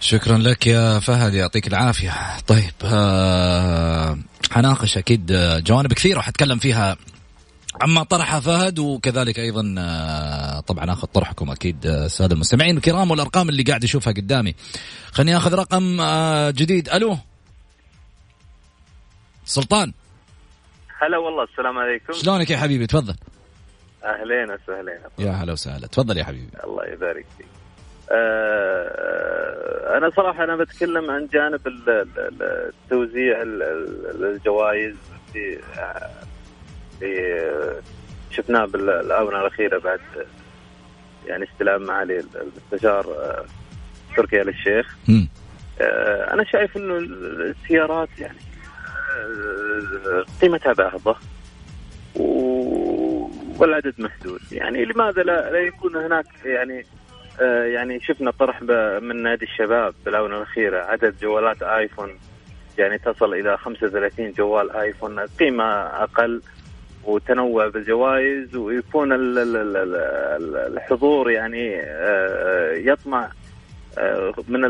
شكرا 0.00 0.38
لك 0.38 0.66
يا 0.66 0.98
فهد 0.98 1.34
يعطيك 1.34 1.66
العافية 1.66 2.10
طيب 2.46 2.72
آه 2.84 4.18
حناقش 4.50 4.98
أكيد 4.98 5.32
آه، 5.32 5.58
جوانب 5.58 5.92
كثيرة 5.92 6.18
وحتكلم 6.18 6.58
فيها 6.58 6.96
عما 7.80 8.02
طرحها 8.02 8.40
فهد 8.40 8.78
وكذلك 8.78 9.38
أيضا 9.38 9.74
آه، 9.78 10.60
طبعا 10.60 10.92
آخذ 10.92 11.06
طرحكم 11.06 11.50
أكيد 11.50 11.86
الساده 11.86 12.34
المستمعين 12.34 12.76
الكرام 12.76 13.10
والأرقام 13.10 13.48
اللي 13.48 13.62
قاعد 13.62 13.84
اشوفها 13.84 14.12
قدامي. 14.12 14.54
خليني 15.12 15.36
آخذ 15.36 15.54
رقم 15.54 16.00
آه، 16.00 16.50
جديد. 16.50 16.88
ألو؟ 16.88 17.16
سلطان؟ 19.44 19.92
هلا 20.98 21.18
والله 21.18 21.44
السلام 21.44 21.78
عليكم. 21.78 22.12
شلونك 22.12 22.50
يا 22.50 22.56
حبيبي؟ 22.58 22.86
تفضل. 22.86 23.14
أهلين 24.04 24.50
وسهلين. 24.50 24.98
يا 25.18 25.30
هلا 25.32 25.52
وسهلا. 25.52 25.86
تفضل 25.86 26.16
يا 26.18 26.24
حبيبي. 26.24 26.50
الله 26.64 26.84
يبارك 26.86 27.26
فيك. 27.38 27.46
آه، 28.10 29.98
أنا 29.98 30.10
صراحة 30.16 30.44
أنا 30.44 30.56
بتكلم 30.56 31.10
عن 31.10 31.28
جانب 31.32 31.66
ال- 31.66 31.88
ال- 31.90 32.18
ال- 32.18 32.72
التوزيع 32.84 33.42
ال- 33.42 33.62
ال- 33.62 34.24
الجوائز 34.36 34.94
في 35.32 35.58
في 37.02 37.80
شفناه 38.30 38.64
بالآونة 38.64 39.40
الأخيرة 39.40 39.78
بعد 39.78 40.00
يعني 41.26 41.44
استلام 41.44 41.82
معالي 41.82 42.24
المستشار 42.34 43.06
آه، 43.06 43.44
تركي 44.16 44.42
آل 44.42 44.48
الشيخ 44.48 44.96
مم. 45.08 45.28
آه، 45.80 46.32
أنا 46.34 46.44
شايف 46.44 46.76
إنه 46.76 46.98
السيارات 46.98 48.08
يعني 48.18 48.38
آه، 49.16 50.24
قيمتها 50.42 50.72
باهظه 50.72 51.16
والعدد 53.58 53.94
محدود. 53.98 54.40
يعني 54.52 54.84
لماذا 54.84 55.22
لا, 55.22 55.50
لا 55.50 55.58
يكون 55.58 55.96
هناك 55.96 56.26
يعني 56.44 56.86
يعني 57.64 58.00
شفنا 58.00 58.30
طرح 58.30 58.62
من 59.02 59.22
نادي 59.22 59.44
الشباب 59.44 59.94
بالآونة 60.04 60.36
الأخيرة 60.36 60.78
عدد 60.82 61.14
جوالات 61.22 61.62
آيفون 61.62 62.18
يعني 62.78 62.98
تصل 62.98 63.34
إلى 63.34 63.56
35 63.58 64.32
جوال 64.32 64.70
آيفون 64.70 65.20
قيمة 65.20 65.64
أقل. 65.82 66.42
وتنوع 67.04 67.68
بالجوائز 67.68 68.56
ويكون 68.56 69.12
ال- 69.12 69.38
ال- 69.38 69.56
ال- 69.56 69.76
ال- 69.76 70.76
الحضور 70.76 71.30
يعني 71.30 71.80
آه، 71.80 72.72
يطمع 72.72 73.30
آه، 73.98 74.32
من 74.48 74.60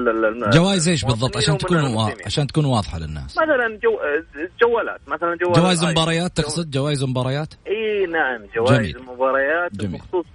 جوائز 0.51 0.89
إيش 0.89 1.05
بالضبط 1.05 1.37
عشان 1.37 1.59
تكون. 1.59 1.79
عشان 2.27 2.47
تكون 2.47 2.65
واضحه 2.65 2.99
للناس 2.99 3.39
مثلا 3.39 3.79
جو... 3.83 3.99
جوالات 4.63 5.01
مثلا 5.07 5.37
جوال 5.37 5.53
جوائز. 5.55 5.85
مباريات 5.85 6.37
تقصد 6.37 6.71
جوائز 6.71 7.05
مباريات 7.05 7.49
اي 7.67 8.07
نعم 8.07 8.41
جوائز 8.57 8.79
جميل. 8.79 8.97
المباريات 8.97 9.73
جميل. 9.77 9.99
بخصوص 10.01 10.27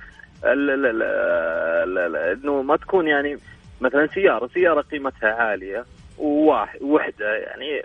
انه 2.44 2.62
ما 2.62 2.78
تكون 2.78 3.08
يعني 3.08 3.38
مثلا 3.82 4.08
سياره 4.14 4.50
سياره 4.54 4.82
قيمتها 4.82 5.30
عاليه 5.30 5.86
وحدة 6.82 7.36
يعني 7.36 7.82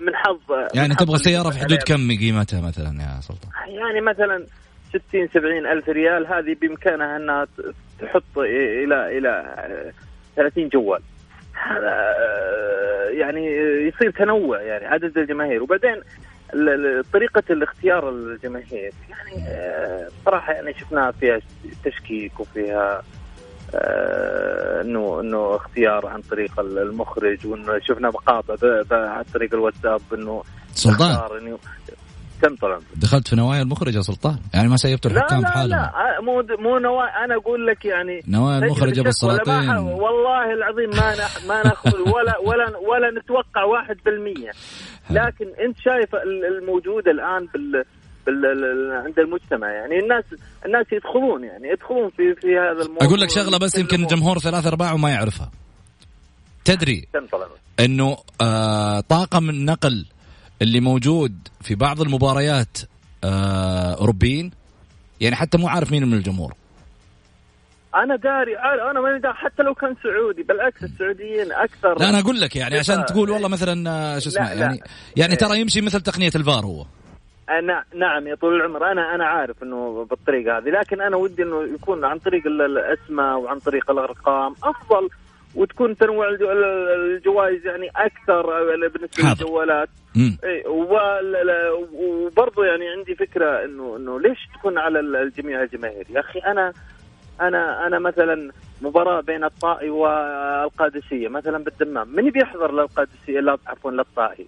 من 0.00 0.16
حظ 0.16 0.40
يعني 0.74 0.88
من 0.88 0.96
حظ 0.96 1.04
تبغى 1.04 1.18
سيارة 1.18 1.50
في 1.50 1.58
حدود. 1.58 1.78
كم 1.78 2.08
قيمتها 2.18 2.60
مثلا 2.60 3.02
يا 3.02 3.20
سلطان؟ 3.20 3.50
يعني 3.66 4.00
مثلا 4.00 4.46
60 4.88 5.28
70 5.34 5.66
ألف 5.66 5.88
ريال 5.88 6.26
هذه 6.26 6.56
بإمكانها 6.60 7.16
إنها 7.16 7.46
تحط 8.00 8.38
إلى 8.38 9.18
إلى 9.18 9.92
30 10.36 10.68
جوال. 10.68 11.00
هذا 11.54 11.88
آه، 11.88 13.08
يعني 13.10 13.46
يصير 13.88 14.10
تنوع 14.10 14.62
يعني 14.62 14.86
عدد 14.86 15.18
الجماهير. 15.18 15.62
وبعدين 15.62 16.02
طريقة 17.12 17.42
الاختيار 17.50 18.08
الجماهير 18.10 18.92
يعني 19.10 19.48
آه، 19.48 20.08
صراحة 20.24 20.52
يعني 20.52 20.74
شفناها 20.74 21.10
فيها 21.10 21.40
تشكيك 21.84 22.40
وفيها 22.40 23.02
إنه 24.84 25.20
إنه 25.20 25.56
اختيار 25.56 26.06
عن 26.06 26.20
طريق 26.20 26.60
المخرج 26.60 27.46
وإنه 27.46 27.78
شفنا 27.88 28.08
مقاطع 28.08 28.54
عن 28.92 29.22
طريق 29.34 29.54
الواتساب 29.54 30.00
إنه 30.14 30.42
سلطان. 30.72 31.38
إنه 31.40 31.58
كم 32.42 32.56
طبعا 32.56 32.80
دخلت 32.96 33.28
في 33.28 33.36
نوايا 33.36 33.62
المخرج 33.62 33.94
يا 33.94 34.00
سلطان؟ 34.00 34.36
يعني 34.54 34.68
ما 34.68 34.76
سيبتوا 34.76 35.10
لا 35.10 35.16
الحكام 35.16 35.40
لا 35.40 35.48
بحالهم 35.48 35.68
لا 35.70 36.18
آه، 36.18 36.20
مو 36.20 36.42
مو 36.58 36.78
نوا 36.78 37.24
أنا 37.24 37.34
أقول 37.36 37.66
لك 37.66 37.84
يعني 37.84 38.20
نوايا 38.28 38.58
المخرج 38.58 38.98
أبو 38.98 39.08
السلاطين 39.08 39.68
والله 39.70 40.52
العظيم 40.52 40.90
ما 40.90 41.14
نح 41.14 41.44
ما 41.48 41.62
ناخذ 41.62 41.98
ولا 42.14 42.38
ولا 42.38 42.76
ولا 42.78 43.10
نتوقع 43.20 43.64
واحد 43.64 43.96
بالمية. 44.04 44.50
لكن 45.10 45.44
أنت 45.66 45.76
شايف 45.78 46.14
ال- 46.14 46.44
الموجود 46.58 47.08
الآن 47.08 47.46
بال 47.54 47.70
بال 47.72 47.76
ال- 47.76 47.84
عند 49.04 49.18
المجتمع 49.18 49.68
يعني 49.72 49.98
الناس 49.98 50.24
الناس 50.66 50.86
يدخلون 50.92 51.44
يعني 51.44 51.68
يدخلون 51.68 52.10
في 52.10 52.34
في 52.34 52.58
هذا 52.58 52.82
الموضوع 52.82 53.06
أقول 53.08 53.20
لك 53.20 53.30
شغلة 53.30 53.58
بس 53.58 53.78
يمكن. 53.78 54.06
جمهور 54.06 54.38
ثلاث 54.38 54.66
أرباع 54.66 54.92
وما 54.92 55.10
يعرفها. 55.10 55.50
تدري 56.64 57.08
إنه 57.80 58.16
آه 58.40 59.00
طاقم 59.00 59.50
النقل 59.50 60.06
اللي 60.62 60.80
موجود 60.80 61.48
في 61.60 61.74
بعض 61.74 62.00
المباريات 62.00 62.78
آه 63.24 63.94
أوروبيين 63.94 64.50
يعني 65.20 65.36
حتى 65.36 65.58
مو 65.58 65.68
عارف 65.68 65.92
مين 65.92 66.06
من 66.06 66.14
الجمهور. 66.14 66.54
أنا 67.94 68.16
داري 68.16 68.58
أنا 68.90 69.00
ماني 69.00 69.18
داري 69.18 69.34
حتى 69.34 69.62
لو 69.62 69.74
كان 69.74 69.96
سعودي 70.02 70.42
بالعكس 70.42 70.82
السعوديين 70.82 71.52
أكثر 71.52 71.98
لا 71.98 72.08
أنا 72.08 72.18
أقول 72.20 72.40
لك 72.40 72.56
يعني 72.56 72.78
عشان 72.78 73.04
تقول 73.04 73.30
والله 73.30 73.48
مثلا 73.48 73.90
آه، 73.90 74.18
شو 74.18 74.28
اسمه. 74.28 74.50
يعني 74.50 74.80
يعني 75.16 75.36
ترى 75.36 75.60
يمشي 75.60 75.80
مثل 75.80 76.00
تقنية 76.00 76.30
الفار 76.36 76.64
هو. 76.66 76.86
أنا 77.50 77.84
نعم 77.94 78.26
يا 78.26 78.34
طول 78.34 78.54
العمر 78.56 78.90
أنا 78.92 79.14
أنا 79.14 79.24
عارف 79.26 79.62
إنه 79.62 80.04
بالطريقة 80.10 80.58
هذه 80.58 80.68
لكن 80.70 81.00
أنا 81.00 81.16
ودي 81.16 81.42
إنه 81.42 81.62
يكون 81.62 82.04
عن 82.04 82.18
طريق 82.18 82.46
ال- 82.46 82.62
الأسماء 82.62 83.38
وعن 83.38 83.58
طريق 83.58 83.90
الأرقام 83.90 84.52
أفضل 84.64 85.08
وتكون 85.54 85.96
تنوع 85.96 86.28
الجوائز 86.28 87.66
يعني 87.66 87.88
أكثر 87.96 88.46
بالنسبة. 88.88 89.24
للجوالات. 89.44 89.88
وبرضه 91.94 92.64
يعني 92.66 92.88
عندي 92.88 93.14
فكرة 93.14 93.64
انه 93.64 93.96
إنه 93.96 94.20
ليش 94.20 94.38
تكون 94.58 94.78
على 94.78 95.00
الجميع 95.00 95.62
الجماهير 95.62 96.06
يا 96.10 96.20
أخي 96.20 96.38
أنا 96.38 96.72
أنا 97.40 97.86
أنا 97.86 97.98
مثلا 97.98 98.50
مباراة 98.82 99.20
بين 99.20 99.44
الطائي 99.44 99.90
والقادسية 99.90 101.28
مثلا 101.28 101.58
بالدمام 101.64 102.08
من 102.08 102.30
بيحضر 102.30 102.72
للقادسية؟ 102.72 103.40
لا 103.40 103.58
عفوا 103.66 103.90
للطائي. 103.90 104.46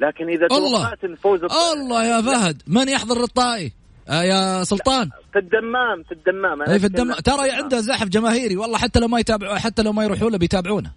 لكن 0.00 0.28
إذا 0.28 0.46
الله. 0.46 0.78
توقعت 0.82 1.04
ان 1.04 1.14
فوز 1.14 1.44
الط- 1.44 1.52
الله 1.52 2.04
يا 2.04 2.20
فهد 2.22 2.62
من 2.66 2.88
يحضر 2.88 3.20
للطائي؟ 3.20 3.72
آه 4.08 4.22
يا 4.22 4.64
سلطان. 4.64 5.10
في 5.32 5.38
الدمام 5.38 6.02
في 6.08 6.12
الدمام. 6.12 6.62
أنا 6.62 6.72
أي 6.72 6.78
في 6.78 6.86
أتكلم 6.86 7.10
الدم 7.10 7.20
ترى 7.20 7.50
عنده 7.50 7.80
زحف 7.80 8.08
جماهيري 8.08 8.56
والله 8.56 8.78
حتى 8.78 9.00
لو 9.00 9.08
ما 9.08 9.20
يتابعوا 9.20 9.58
حتى 9.58 9.82
لو 9.82 9.92
ما 9.92 10.04
يروحوا 10.04 10.30
له 10.30 10.38
بيتابعونه. 10.38 10.90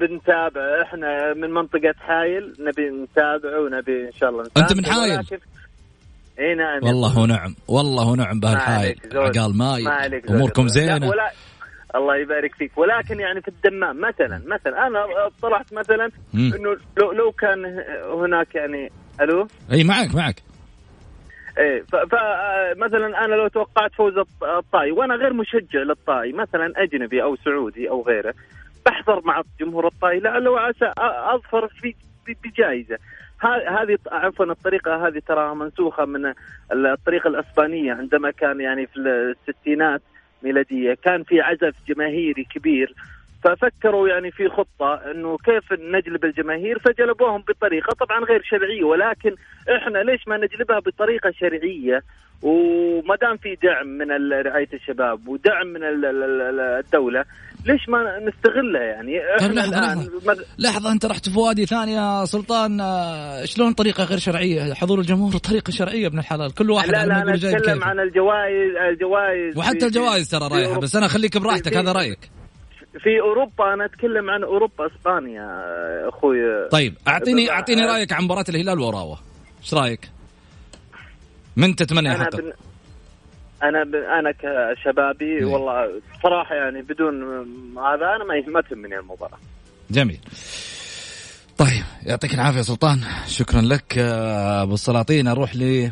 بنتابع 0.00 0.82
إحنا 0.82 1.34
من 1.34 1.50
منطقة 1.50 1.94
حايل 1.98 2.54
نبي 2.60 2.82
نتابع 3.02 3.58
ونبي 3.58 4.06
إن 4.08 4.12
شاء 4.20 4.30
الله 4.30 4.44
أنت 4.56 4.72
من 4.72 4.86
حايل؟ 4.86 5.20
إي 6.38 6.54
نعم. 6.54 6.84
والله 6.84 7.18
ونعم 7.18 7.54
والله 7.68 8.08
ونعم 8.08 8.34
ما 8.34 8.40
بهالحايل 8.40 8.78
عليك 8.78 9.12
زود. 9.14 9.38
قال 9.38 9.56
ما 9.56 9.72
ماي 9.78 10.10
زود. 10.10 10.30
أموركم 10.30 10.68
زينة. 10.68 11.08
ولا 11.08 11.30
الله 11.94 12.16
يبارك 12.16 12.54
فيك. 12.54 12.78
ولكن 12.78 13.20
يعني 13.20 13.40
في 13.40 13.48
الدمام 13.48 14.00
مثلا 14.00 14.42
مثلا 14.46 14.86
أنا 14.86 15.06
طلعت 15.42 15.72
مثلا. 15.72 16.10
إنه 16.34 16.76
لو 16.98 17.12
لو 17.12 17.32
كان 17.32 17.84
هناك 18.12 18.54
يعني 18.54 18.90
ألو؟ 19.20 19.46
أي 19.72 19.84
معك 19.84 20.14
معك. 20.14 20.36
إيه 21.58 21.82
فمثلا 21.82 23.24
أنا 23.24 23.34
لو 23.34 23.48
توقعت 23.48 23.94
فوز 23.94 24.18
الط- 24.18 24.44
الطائي 24.44 24.90
وأنا 24.92 25.14
غير 25.14 25.32
مشجع 25.32 25.78
للطائي 25.82 26.32
مثلا 26.32 26.72
أجنبي 26.76 27.22
أو 27.22 27.36
سعودي 27.36 27.90
أو 27.90 28.02
غيره 28.02 28.34
بحضر 28.86 29.20
مع 29.24 29.42
جمهور 29.60 29.86
الطائي 29.86 30.20
لعل 30.20 30.48
وعسى 30.48 30.92
أظفر 31.34 31.68
في 31.68 31.94
بجائزة. 32.44 32.98
هذه 33.68 33.98
عفوا 34.12 34.44
الطريقة 34.44 35.06
هذه 35.08 35.18
تراها 35.28 35.54
منسوخة 35.54 36.04
من 36.04 36.26
ال- 36.72 36.86
الطريقة 36.86 37.28
الإسبانية 37.28 37.92
عندما 37.92 38.30
كان 38.30 38.60
يعني 38.60 38.86
في 38.86 38.96
الستينات 39.48 40.02
ميلادية. 40.42 40.94
كان 41.04 41.22
في 41.22 41.40
عزف 41.40 41.74
جماهيري 41.88 42.44
كبير 42.54 42.94
ففكروا 43.44 44.08
يعني 44.08 44.30
في 44.30 44.48
خطة 44.48 44.94
إنه 45.10 45.36
كيف 45.44 45.72
نجلب 45.72 46.24
الجماهير 46.24 46.78
فجلبوهم 46.78 47.42
بطريقة 47.48 47.94
طبعا 47.94 48.24
غير 48.24 48.42
شرعية. 48.42 48.84
ولكن 48.84 49.34
إحنا 49.76 49.98
ليش 49.98 50.28
ما 50.28 50.36
نجلبها 50.36 50.78
بطريقة 50.78 51.30
شرعية؟ 51.30 52.02
وما 52.42 53.16
دام 53.16 53.36
في 53.36 53.54
دعم 53.62 53.86
من 53.86 54.32
رعاية 54.32 54.68
الشباب 54.72 55.28
ودعم 55.28 55.66
من 55.66 55.84
ال- 55.84 56.04
ال- 56.04 56.40
ال- 56.40 56.60
الدولة 56.60 57.24
ليش 57.66 57.88
ما 57.88 57.98
نستغلها 58.28 58.82
يعني 58.82 59.12
طيب 59.40 59.52
لحظة، 59.52 59.80
لحظة. 59.80 60.10
مد- 60.26 60.44
لحظة 60.58 60.92
أنت 60.92 61.06
رحت 61.06 61.28
في 61.28 61.38
وادي 61.38 61.66
ثاني 61.66 61.92
يا 61.92 62.24
سلطان 62.24 62.80
آه، 62.80 63.44
شلون 63.44 63.72
طريقة 63.72 64.04
غير 64.04 64.18
شرعية 64.18 64.74
حضور 64.74 64.98
الجمهور 65.00 65.32
طريقة 65.36 65.70
شرعية 65.70 66.06
ابن 66.06 66.18
الحلال 66.18 66.54
كل 66.54 66.70
واحد 66.70 66.88
لا 66.90 67.06
لا 67.06 67.34
أتكلم 67.34 67.58
كيفه. 67.74 67.84
عن 67.86 68.00
الجوائز 68.00 68.76
الجوائز 68.92 69.56
وحتى 69.58 69.86
الجوائز 69.86 70.28
ترى 70.30 70.48
رايحة. 70.48 70.80
بس 70.80 70.96
أنا 70.96 71.08
خليك 71.08 71.38
براحتك 71.38 71.76
هذا 71.76 71.92
رأيك 71.92 72.30
في 72.98 73.20
أوروبا 73.20 73.74
أنا 73.74 73.84
أتكلم 73.84 74.30
عن 74.30 74.42
أوروبا 74.44 74.86
إسبانيا 74.86 75.48
أخوي 76.08 76.68
طيب 76.70 76.94
أعطيني 77.08 77.44
بس- 77.44 77.50
أعطيني 77.50 77.82
رأيك 77.86 78.12
عن 78.12 78.24
مباراة 78.24 78.44
الهلال 78.48 78.78
وراوة 78.80 79.18
إيش 79.62 79.74
رأيك؟ 79.74 80.10
من 81.56 81.76
تتمنى 81.76 82.08
يحقق؟ 82.08 82.40
أنا 83.62 83.84
ب... 83.84 83.94
أنا 83.94 84.32
كشبابي 84.32 85.38
إيه. 85.38 85.44
والله 85.44 86.02
صراحة 86.22 86.54
يعني 86.54 86.82
بدون 86.82 87.22
هذا 87.78 88.06
أنا 88.16 88.24
ما 88.24 88.52
ما 88.52 88.60
تهمني 88.60 88.98
المباراة. 88.98 89.38
جميل. 89.90 90.20
طيب 91.58 91.84
يعطيك 92.02 92.34
العافية 92.34 92.62
سلطان. 92.62 93.00
شكرا 93.26 93.60
لك 93.60 93.98
آه، 93.98 94.62
أبو 94.62 94.74
السلاطين. 94.74 95.28
أروح 95.28 95.56
ل 95.56 95.90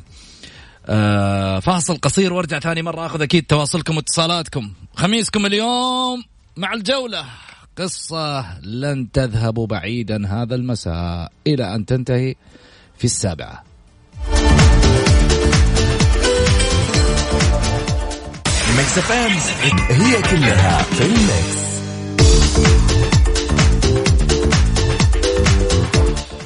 آه، 0.88 1.58
فاصل 1.60 1.96
قصير 1.96 2.32
وأرجع 2.32 2.58
ثاني 2.58 2.82
مرة 2.82 3.06
أخذ 3.06 3.22
أكيد 3.22 3.46
تواصلكم 3.46 3.96
واتصالاتكم. 3.96 4.72
خميسكم 4.94 5.46
اليوم 5.46 6.24
مع 6.56 6.72
الجولة. 6.72 7.24
قصة 7.78 8.60
لن 8.62 9.10
تذهب 9.12 9.54
بعيدا 9.54 10.26
هذا 10.26 10.54
المساء. 10.54 11.32
إلى 11.46 11.74
أن 11.74 11.86
تنتهي 11.86 12.34
في 12.98 13.04
السابعة. 13.04 13.62
ميكس 18.74 18.98
اف 18.98 19.12
ام 19.12 19.32
هي 19.90 20.22
كلها 20.22 20.82
في 20.82 21.04
الميكس. 21.04 21.66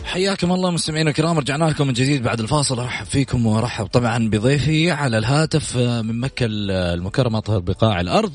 حياكم 0.04 0.52
الله 0.52 0.70
مستمعينا 0.70 1.10
الكرام 1.10 1.38
رجعنا 1.38 1.64
لكم 1.64 1.86
من 1.86 1.92
جديد 1.92 2.22
بعد 2.22 2.40
الفاصل. 2.40 2.80
أرحب 2.80 3.06
فيكم 3.06 3.46
وأرحب 3.46 3.86
طبعا 3.86 4.28
بضيفي 4.28 4.90
على 4.90 5.18
الهاتف 5.18 5.76
آه، 5.76 6.02
من 6.02 6.20
مكة 6.20 6.46
المكرمة 6.50 7.38
اطهر 7.38 7.58
بقاع 7.58 8.00
الأرض. 8.00 8.32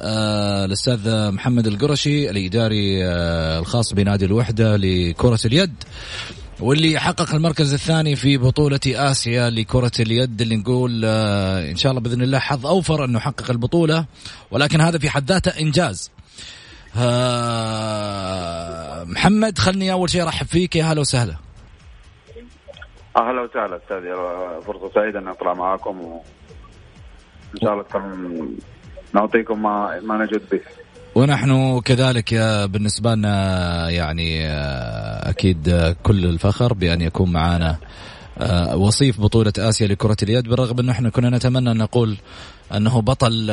آه، 0.00 0.64
الأستاذ 0.64 1.30
محمد 1.30 1.66
القرشي 1.66 2.30
الإداري 2.30 3.04
آه، 3.06 3.58
الخاص 3.58 3.92
بنادي 3.92 4.24
الوحدة 4.24 4.76
لكرة 4.76 5.40
اليد. 5.44 5.74
واللي 6.62 6.98
حقق 6.98 7.34
المركز 7.34 7.74
الثاني 7.74 8.16
في 8.16 8.38
بطولة 8.38 8.80
آسيا 8.86 9.50
لكرة 9.50 9.90
اليد 10.00 10.40
اللي 10.40 10.56
نقول 10.56 11.02
آه، 11.04 11.70
إن 11.70 11.76
شاء 11.76 11.90
الله 11.92 12.02
بإذن 12.02 12.22
الله 12.22 12.38
حظ 12.38 12.66
أوفر 12.66 13.04
أنه 13.04 13.18
حقق 13.18 13.50
البطولة 13.50 14.06
ولكن 14.50 14.80
هذا 14.80 14.98
في 14.98 15.10
حد 15.10 15.32
ذاته 15.32 15.60
إنجاز. 15.60 16.10
آه، 16.96 17.84
محمد 19.04 19.58
خلني 19.58 19.92
أول 19.92 20.10
شيء 20.10 20.22
أرحب 20.22 20.46
فيك. 20.46 20.76
يا 20.76 20.84
هلا 20.84 21.00
وسهلا. 21.00 21.34
أهلا 23.16 23.40
وسهلا 23.42 23.76
أستاذ 23.76 24.02
فرصة 24.66 24.90
سعيدة 24.94 25.18
أن 25.18 25.28
أطلع 25.28 25.54
معاكم 25.54 26.00
وإن 26.00 26.22
شاء 27.62 27.72
الله 27.72 27.84
نعطيكم 29.14 29.62
ما 29.62 30.00
ما 30.00 30.24
نجد 30.24 30.42
به. 30.52 30.60
ونحن 31.14 31.80
كذلك 31.80 32.34
بالنسبة 32.70 33.14
لنا 33.14 33.90
يعني 33.90 34.46
آه، 34.46 35.30
أكيد 35.30 35.68
آه، 35.68 35.96
كل 36.02 36.24
الفخر 36.24 36.72
بأن 36.74 37.00
يكون 37.00 37.32
معنا 37.32 37.76
آه، 38.38 38.76
وصيف 38.76 39.20
بطولة 39.20 39.52
آسيا 39.58 39.86
لكرة 39.86 40.16
اليد 40.22 40.44
بالرغم 40.48 40.78
أنه 40.80 40.92
إحنا 40.92 41.10
كنا 41.10 41.30
نتمنى 41.30 41.70
أن 41.70 41.76
نقول 41.76 42.16
أنه 42.74 43.00
بطل 43.00 43.50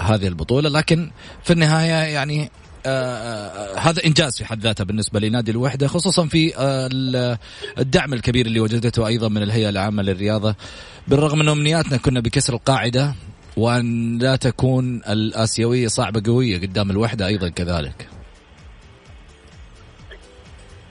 هذه 0.00 0.26
البطولة 0.28 0.68
لكن 0.68 1.10
في 1.44 1.52
النهاية 1.52 1.92
يعني 2.14 2.50
هذا 3.78 4.04
إنجاز 4.06 4.36
في 4.38 4.44
حد 4.44 4.60
ذاته 4.62 4.84
بالنسبة 4.84 5.20
لنادي 5.20 5.50
الوحدة 5.50 5.86
خصوصا 5.86 6.26
في 6.26 6.52
ال- 6.58 7.38
الدعم 7.78 8.12
الكبير 8.14 8.46
اللي 8.46 8.60
وجدته 8.60 9.06
أيضا 9.06 9.28
من 9.28 9.42
الهيئة 9.42 9.68
العامة 9.68 10.02
للرياضة 10.02 10.54
بالرغم 11.08 11.38
من 11.38 11.48
أمنياتنا 11.48 11.96
كنا 11.96 12.20
بكسر 12.20 12.54
القاعدة 12.54 13.14
وأن 13.56 14.18
لا 14.18 14.36
تكون 14.36 15.02
الآسيوية 15.08 15.86
صعبة 15.86 16.22
قوية 16.26 16.58
قدام 16.60 16.90
الوحدة 16.90 17.26
أيضا 17.26 17.48
كذلك. 17.48 18.08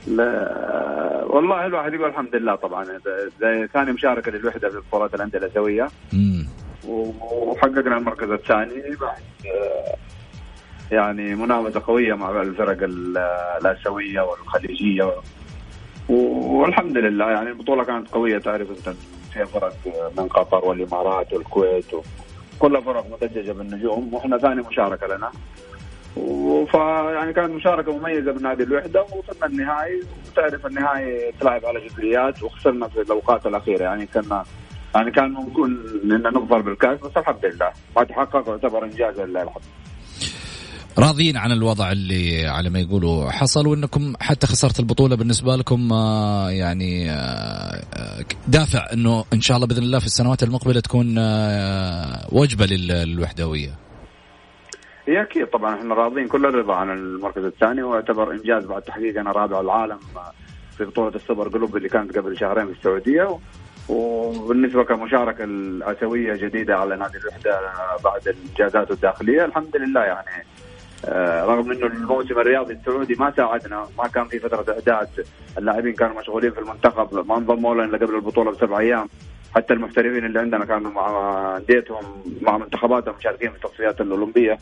لا 0.08 1.24
والله 1.30 1.66
الواحد 1.66 1.94
يقول 1.94 2.10
الحمد 2.10 2.36
لله 2.36 2.56
طبعا. 2.56 2.86
ثاني 3.74 3.92
مشاركه 3.92 4.32
للوحدة 4.32 4.70
في 4.70 4.78
بطولات 4.78 5.14
الأندية 5.16 5.38
الآسيوية. 5.38 5.88
وحققنا 6.88 7.98
المركز 7.98 8.30
الثاني 8.30 8.82
بعد 9.02 9.22
يعني 10.92 11.36
منافسة 11.36 11.82
قوية 11.88 12.14
مع 12.14 12.42
الفرق 12.42 12.84
ال- 12.84 13.18
الآسيوية 13.62 14.22
والخليجية. 14.22 15.04
و- 16.10 16.58
والحمد 16.60 16.98
لله 16.98 17.30
يعني 17.32 17.50
البطولة 17.50 17.84
كانت 17.84 18.08
قوية 18.12 18.38
تعرف 18.38 18.70
أنت 18.70 18.96
فيها 19.34 19.46
فرق 19.46 19.76
من 20.18 20.28
قطر 20.28 20.66
والإمارات 20.66 21.34
والكويت 21.34 21.86
كلها 22.60 22.82
فرق 22.82 23.06
مدججة 23.12 23.52
بالنجوم 23.52 24.14
وإحنا 24.14 24.38
ثاني 24.38 24.62
مشاركة 24.62 25.08
لنا. 25.08 25.32
فيعني 26.66 27.34
كانت 27.34 27.50
مشاركة 27.50 27.98
مميزة 27.98 28.32
من 28.32 28.42
نادي 28.42 28.64
الوحدة 28.64 29.02
وصلنا 29.02 29.46
النهائي. 29.46 30.02
وتعرف 30.28 30.66
النهائي 30.66 31.32
تلعب 31.40 31.66
على 31.66 31.88
جدليات 31.88 32.44
وخسرنا 32.44 32.88
في 32.88 33.02
الأوقات 33.02 33.46
الأخيرة. 33.46 33.84
يعني 33.84 34.06
كنا 34.06 34.44
يعني 34.96 35.12
كان 35.12 35.32
ممكن 35.32 35.78
إن 36.04 36.24
نظفر 36.24 36.62
بالكاس 36.62 37.00
بس 37.00 37.18
الحمد 37.18 37.46
لله. 37.46 37.72
ما 37.96 38.04
تحقق 38.04 38.50
ويعتبر 38.50 38.86
إنجاز 38.86 39.20
لله 39.20 39.44
الحمد 39.44 39.64
راضيين 41.00 41.38
عن 41.38 41.52
الوضع 41.52 41.92
اللي 41.92 42.48
على 42.48 42.70
ما 42.70 42.80
يقولوا 42.80 43.30
حصل 43.32 43.68
وإنكم 43.68 44.14
حتى 44.20 44.48
خسرت 44.48 44.80
البطولة 44.80 45.16
بالنسبة 45.16 45.56
لكم 45.56 45.94
آه، 45.94 46.50
يعني 46.50 47.12
آه، 47.12 47.16
آه، 47.94 48.26
دافع 48.48 48.88
إنه 48.94 49.26
إن 49.34 49.42
شاء 49.42 49.58
الله 49.58 49.68
بإذن 49.68 49.84
الله 49.84 50.00
في 50.00 50.06
السنوات 50.06 50.44
المقبلة 50.44 50.80
تكون 50.80 51.08
وجبة 52.32 52.66
لل- 52.66 52.88
للوحدوية. 52.88 53.70
هي 55.08 55.22
أكيد 55.22 55.48
طبعا 55.48 55.76
إحنا 55.76 55.96
راضين 55.96 56.28
كل 56.28 56.46
الرضا 56.46 56.74
عن 56.76 56.90
المركز 56.90 57.44
الثاني 57.44 57.84
ويعتبر 57.84 58.32
إنجاز 58.32 58.66
بعد 58.66 58.82
تحقيقنا 58.82 59.32
رابع 59.32 59.60
العالم 59.60 60.00
في 60.78 60.86
بطولة 60.86 61.16
السوبر 61.16 61.48
جلوب 61.48 61.78
اللي 61.78 61.90
كانت 61.90 62.18
قبل 62.18 62.38
شهرين 62.40 62.66
في 62.66 62.80
السعودية 62.80 63.40
وبالنسبة 63.90 64.84
كمشاركة 64.84 65.44
الاسيويه 65.44 66.36
جديدة 66.48 66.76
على 66.78 66.96
نادي 66.96 67.18
الوحدة 67.18 67.60
بعد 68.04 68.28
الانجازات 68.28 68.92
الداخلية 68.92 69.46
الحمد 69.46 69.76
لله 69.78 70.02
يعني 70.02 70.46
رغم 71.46 71.72
إنه 71.72 71.88
الموسم 71.88 72.40
الرياضي 72.40 72.74
السعودي 72.74 73.16
ما 73.16 73.34
ساعدنا 73.38 73.88
ما 73.98 74.08
كان 74.08 74.28
في 74.28 74.40
فترة 74.40 74.74
أعداد. 74.74 75.26
اللاعبين 75.58 75.94
كانوا 75.94 76.20
مشغولين 76.22 76.52
في 76.52 76.60
المنتخب 76.60 77.28
ما 77.28 77.38
انضموا 77.38 77.74
لنا 77.74 77.84
إلا 77.84 77.98
قبل 77.98 78.16
البطولة 78.16 78.52
بسبع 78.52 78.80
أيام. 78.80 79.10
حتى 79.56 79.74
المحترفين 79.74 80.26
اللي 80.26 80.40
عندنا 80.40 80.66
كانوا 80.66 80.92
مع 80.92 81.58
انديتهم 81.58 82.24
مع 82.42 82.58
منتخباتهم 82.58 83.16
مشاركين 83.16 83.50
في 83.50 83.56
التصفيات 83.56 84.02
الأولمبية. 84.02 84.58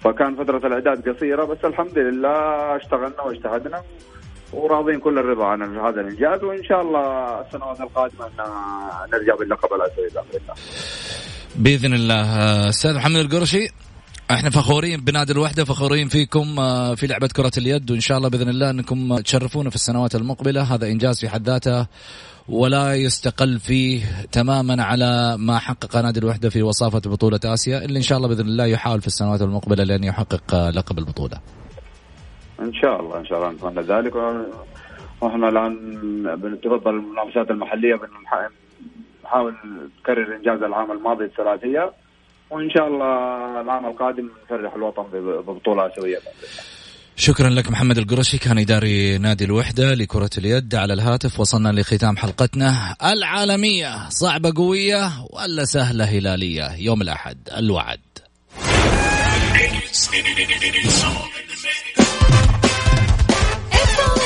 فكان 0.00 0.36
فترة 0.36 0.66
الأعداد 0.66 1.08
قصيرة 1.08 1.44
بس 1.44 1.64
الحمد 1.64 1.98
لله 1.98 2.76
اشتغلنا 2.76 3.22
واجتهدنا 3.22 3.82
وراضين 4.52 5.00
كل 5.00 5.18
الرضا 5.18 5.46
عن 5.46 5.78
هذا 5.78 6.00
الإنجاز. 6.00 6.44
وإن 6.44 6.64
شاء 6.64 6.82
الله 6.82 7.40
السنوات 7.40 7.80
القادمة 7.80 8.26
إن 8.26 9.10
نرجع 9.12 9.34
باللقب 9.34 9.68
الاسيوي 9.72 10.08
باذن 10.08 10.40
الله. 10.42 10.54
بإذن 11.56 11.94
الله. 11.94 12.68
أستاذ 12.68 12.96
محمد 12.96 13.16
القرشي. 13.16 13.68
إحنا 14.30 14.50
فخورين 14.50 15.00
بنادي 15.00 15.32
الوحدة 15.32 15.64
فخورين 15.64 16.08
فيكم 16.08 16.58
آه، 16.58 16.94
في 16.94 17.06
لعبة 17.06 17.28
كرة 17.36 17.50
اليد 17.58 17.90
وإن 17.90 18.00
شاء 18.00 18.18
الله 18.18 18.28
بإذن 18.28 18.48
الله 18.48 18.70
أنكم 18.70 19.18
تشرفونا 19.18 19.70
في 19.70 19.76
السنوات 19.76 20.14
المقبلة. 20.14 20.62
هذا 20.74 20.86
إنجاز 20.86 21.20
في 21.20 21.28
حد 21.28 21.48
ذاته 21.48 21.86
ولا 22.48 22.94
يستقل 22.94 23.58
فيه 23.58 24.02
تماما 24.32 24.82
على 24.82 25.36
ما 25.38 25.58
حقق 25.58 25.96
نادي 25.96 26.20
الوحدة 26.20 26.48
في 26.50 26.62
وصافة 26.62 26.98
بطولة 26.98 27.40
آسيا 27.44 27.84
اللي 27.84 27.96
إن 27.96 28.02
شاء 28.02 28.18
الله 28.18 28.28
بإذن 28.28 28.46
الله 28.46 28.66
يحاول 28.66 29.00
في 29.00 29.06
السنوات 29.06 29.42
المقبلة 29.42 29.84
لأن 29.84 30.04
يحقق 30.04 30.54
آه، 30.54 30.70
لقب 30.70 30.98
البطولة. 30.98 31.40
إن 32.60 32.74
شاء 32.74 33.00
الله 33.00 33.18
إن 33.18 33.26
شاء 33.26 33.38
الله 33.38 33.52
نتمنى 33.52 33.86
ذلك. 33.86 34.14
وإحنا 35.20 35.48
الآن 35.48 35.74
بنتفضل 36.36 36.90
المنافسات 36.90 37.50
المحلية 37.50 37.94
بنحاول 37.94 39.54
نكرر 40.00 40.36
إنجاز 40.36 40.62
العام 40.62 40.92
الماضي 40.92 41.24
الثلاثية. 41.24 41.92
وإن 42.50 42.70
شاء 42.70 42.86
الله 42.88 43.60
العام 43.60 43.86
القادم 43.86 44.30
نفرح 44.44 44.74
الوطن 44.74 45.02
ببطولة 45.12 45.86
اسيويه 45.86 46.18
شكرا 47.16 47.48
لك 47.48 47.70
محمد 47.70 47.98
القرشي 47.98 48.38
كان 48.38 48.58
إداري 48.58 49.18
نادي 49.18 49.44
الوحدة 49.44 49.94
لكرة 49.94 50.30
اليد 50.38 50.74
على 50.74 50.92
الهاتف 50.92 51.40
وصلنا 51.40 51.68
لختام 51.68 52.16
حلقتنا. 52.16 52.96
العالمية 53.04 54.08
صعبة 54.08 54.52
قوية 54.56 55.10
ولا 55.30 55.64
سهلة 55.64 56.04
هلالية؟ 56.04 56.76
يوم 56.76 57.02
الأحد 57.02 57.38
الوعد. 57.58 58.00